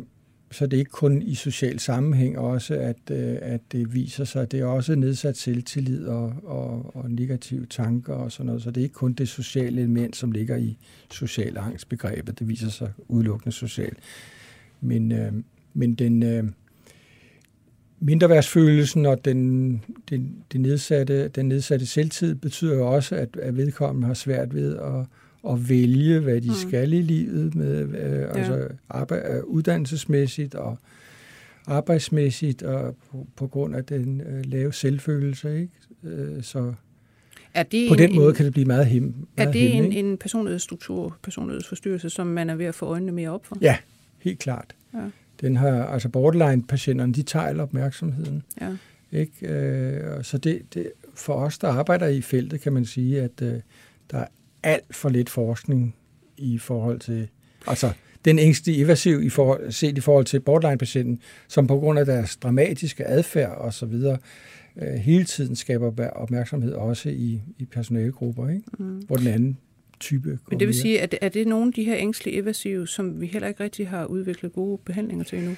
[0.53, 4.51] så det er ikke kun i social sammenhæng også, at, øh, at det viser sig.
[4.51, 8.63] Det er også nedsat selvtillid og, og, og negative tanker og sådan noget.
[8.63, 10.77] Så det er ikke kun det sociale element, som ligger i
[11.11, 12.39] social angstbegrebet.
[12.39, 13.97] Det viser sig udelukkende socialt.
[14.81, 15.33] Men, øh,
[15.73, 16.43] men den øh,
[17.99, 19.71] mindreværdsfølelsen og den,
[20.09, 24.77] den, den, nedsatte, den nedsatte selvtid betyder jo også, at, at vedkommende har svært ved
[24.77, 25.05] at
[25.49, 26.55] at vælge, hvad de mm.
[26.55, 28.37] skal i livet, med øh, ja.
[28.37, 30.77] altså arbejde, øh, uddannelsesmæssigt og
[31.67, 35.61] arbejdsmæssigt, og på, på grund af den øh, lave selvfølelse.
[35.61, 35.73] Ikke?
[36.03, 36.73] Øh, så
[37.53, 39.01] er det på en, den måde en, kan det blive meget.
[39.01, 43.11] Meget er det hem, en, en personlighedsstruktur, personlighedsforstyrrelse, som man er ved at få øjnene
[43.11, 43.57] mere op for?
[43.61, 43.77] Ja,
[44.19, 44.75] helt klart.
[44.93, 44.99] Ja.
[45.41, 48.43] Den har, altså borderline-patienterne, de tager opmærksomheden.
[48.61, 48.75] Ja.
[49.11, 49.47] Ikke?
[49.47, 53.53] Øh, så det, det, for os, der arbejder i feltet, kan man sige, at øh,
[54.11, 54.25] der er
[54.63, 55.95] alt for lidt forskning
[56.37, 57.27] i forhold til,
[57.67, 57.91] altså
[58.25, 62.35] den ængste evasiv i forhold, set i forhold til borderline-patienten, som på grund af deres
[62.35, 64.17] dramatiske adfærd og så videre,
[64.81, 68.63] øh, hele tiden skaber opmærksomhed også i, i personalegrupper, ikke?
[68.77, 69.01] Mm.
[69.07, 69.57] hvor den anden
[69.99, 73.21] type Men det vil sige, at er det nogle af de her ængstlige evasive, som
[73.21, 75.55] vi heller ikke rigtig har udviklet gode behandlinger til endnu?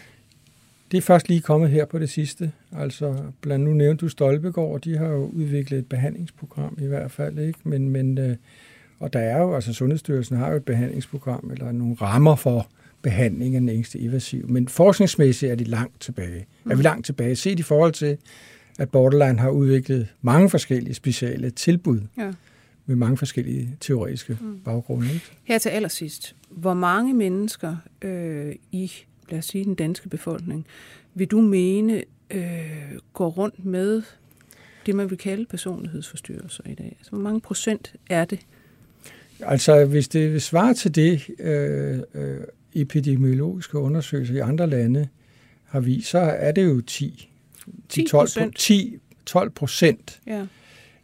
[0.92, 2.52] Det er først lige kommet her på det sidste.
[2.72, 7.40] Altså, blandt nu nævnte du Stolpegård, de har jo udviklet et behandlingsprogram i hvert fald,
[7.40, 7.60] ikke?
[7.64, 8.36] Men, men øh,
[9.00, 12.68] og der er jo, altså Sundhedsstyrelsen har jo et behandlingsprogram, eller nogle rammer for
[13.02, 14.50] behandling af den ængste evasiv.
[14.50, 16.46] Men forskningsmæssigt er de langt tilbage.
[16.64, 16.72] Mm.
[16.72, 17.36] Er vi langt tilbage?
[17.36, 18.18] Set i forhold til,
[18.80, 22.02] at Borderline har udviklet mange forskellige speciale tilbud.
[22.18, 22.32] Ja
[22.86, 24.60] med mange forskellige teoretiske mm.
[24.60, 25.14] baggrunde.
[25.14, 25.26] Ikke?
[25.44, 28.92] Her til allersidst, hvor mange mennesker øh, i,
[29.30, 30.66] lad os sige, den danske befolkning,
[31.14, 32.46] vil du mene øh,
[33.14, 34.04] går rundt med
[34.86, 36.96] det, man vil kalde personlighedsforstyrrelser i dag?
[37.00, 38.40] Altså, hvor mange procent er det?
[39.42, 42.38] Altså, hvis det svarer til det, øh, øh,
[42.74, 45.08] epidemiologiske undersøgelser i andre lande
[45.66, 47.30] har vist, så er det jo 10.
[47.90, 48.08] 10
[48.56, 50.20] 10, 12 procent.
[50.28, 50.46] Ja.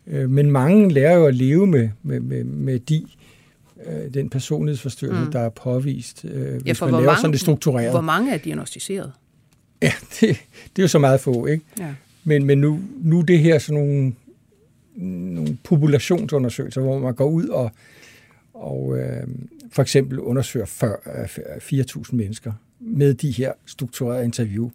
[0.08, 3.06] Øh, men mange lærer jo at leve med, med, med, med de,
[3.86, 5.32] øh, den personlighedsforstyrrelse, mm.
[5.32, 7.92] der er påvist, øh, hvis ja, man laver mange, sådan det struktureret.
[7.92, 9.12] Hvor mange er diagnostiseret?
[9.82, 10.30] Ja, det,
[10.76, 11.66] det er jo så meget få, ikke?
[11.80, 11.94] Ja.
[12.24, 14.14] Men, men nu, nu er det her sådan nogle
[14.96, 17.72] nogle populationsundersøgelser, hvor man går ud og,
[18.62, 19.28] og øh,
[19.72, 20.66] for eksempel undersøger
[22.05, 24.70] 4.000 mennesker med de her strukturerede interview,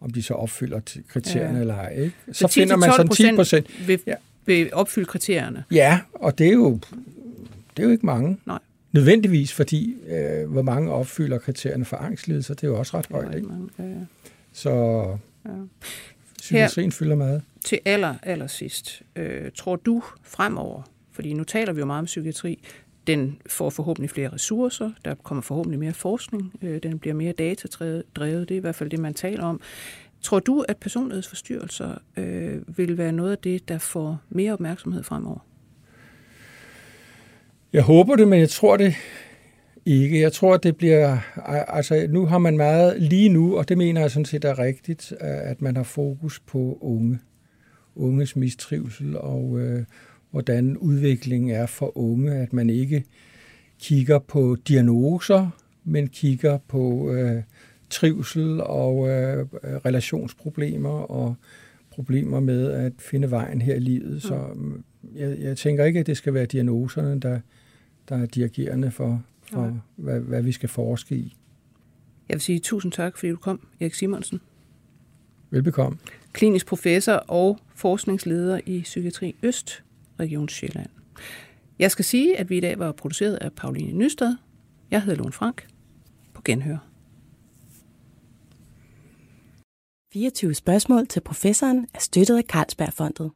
[0.00, 1.60] om de så opfylder kriterierne ja.
[1.60, 1.94] eller ej.
[1.96, 2.14] Ikke?
[2.26, 4.14] Så, så finder man sådan 10 procent vil, ja.
[4.46, 5.64] vil opfylde kriterierne.
[5.70, 6.80] Ja, og det er jo,
[7.76, 8.38] det er jo ikke mange.
[8.46, 8.58] Nej.
[8.92, 13.34] Nødvendigvis, fordi øh, hvor mange opfylder kriterierne for angstlidelse, det er jo også ret højt.
[13.34, 13.48] Ikke?
[13.48, 13.94] Mange, ja, ja.
[14.52, 14.70] Så
[15.44, 15.50] ja.
[16.38, 17.42] psykiatrien fylder meget.
[17.64, 20.82] Til aller, aller sidst, øh, tror du fremover,
[21.12, 22.58] fordi nu taler vi jo meget om psykiatri,
[23.08, 28.04] den får forhåbentlig flere ressourcer, der kommer forhåbentlig mere forskning, øh, den bliver mere datadrevet,
[28.48, 29.60] det er i hvert fald det, man taler om.
[30.22, 35.38] Tror du, at personlighedsforstyrrelser øh, vil være noget af det, der får mere opmærksomhed fremover?
[37.72, 38.94] Jeg håber det, men jeg tror det
[39.86, 40.20] ikke.
[40.20, 41.18] Jeg tror, det bliver...
[41.68, 45.12] Altså, nu har man meget lige nu, og det mener jeg sådan set er rigtigt,
[45.20, 47.18] at man har fokus på unge.
[47.96, 49.84] Unges mistrivsel og øh,
[50.30, 52.32] hvordan udviklingen er for unge.
[52.32, 53.04] At man ikke
[53.80, 55.50] kigger på diagnoser,
[55.84, 57.42] men kigger på øh,
[57.90, 61.34] trivsel og øh, relationsproblemer og
[61.90, 64.22] problemer med at finde vejen her i livet.
[64.22, 67.40] Så mm, jeg, jeg tænker ikke, at det skal være diagnoserne, der,
[68.08, 71.36] der er dirigerende for, for hvad, hvad vi skal forske i.
[72.28, 74.40] Jeg vil sige tusind tak, fordi du kom, Erik Simonsen.
[75.50, 75.98] Velbekomme.
[76.32, 79.82] Klinisk professor og forskningsleder i Psykiatri Øst,
[80.20, 80.90] Region Sjælland.
[81.78, 84.36] Jeg skal sige, at vi i dag var produceret af Pauline Nystad.
[84.90, 85.66] Jeg hedder Lone Frank.
[86.34, 86.78] På genhør.
[90.12, 93.30] 24 spørgsmål til professoren er støttet af Carlsbergfondet.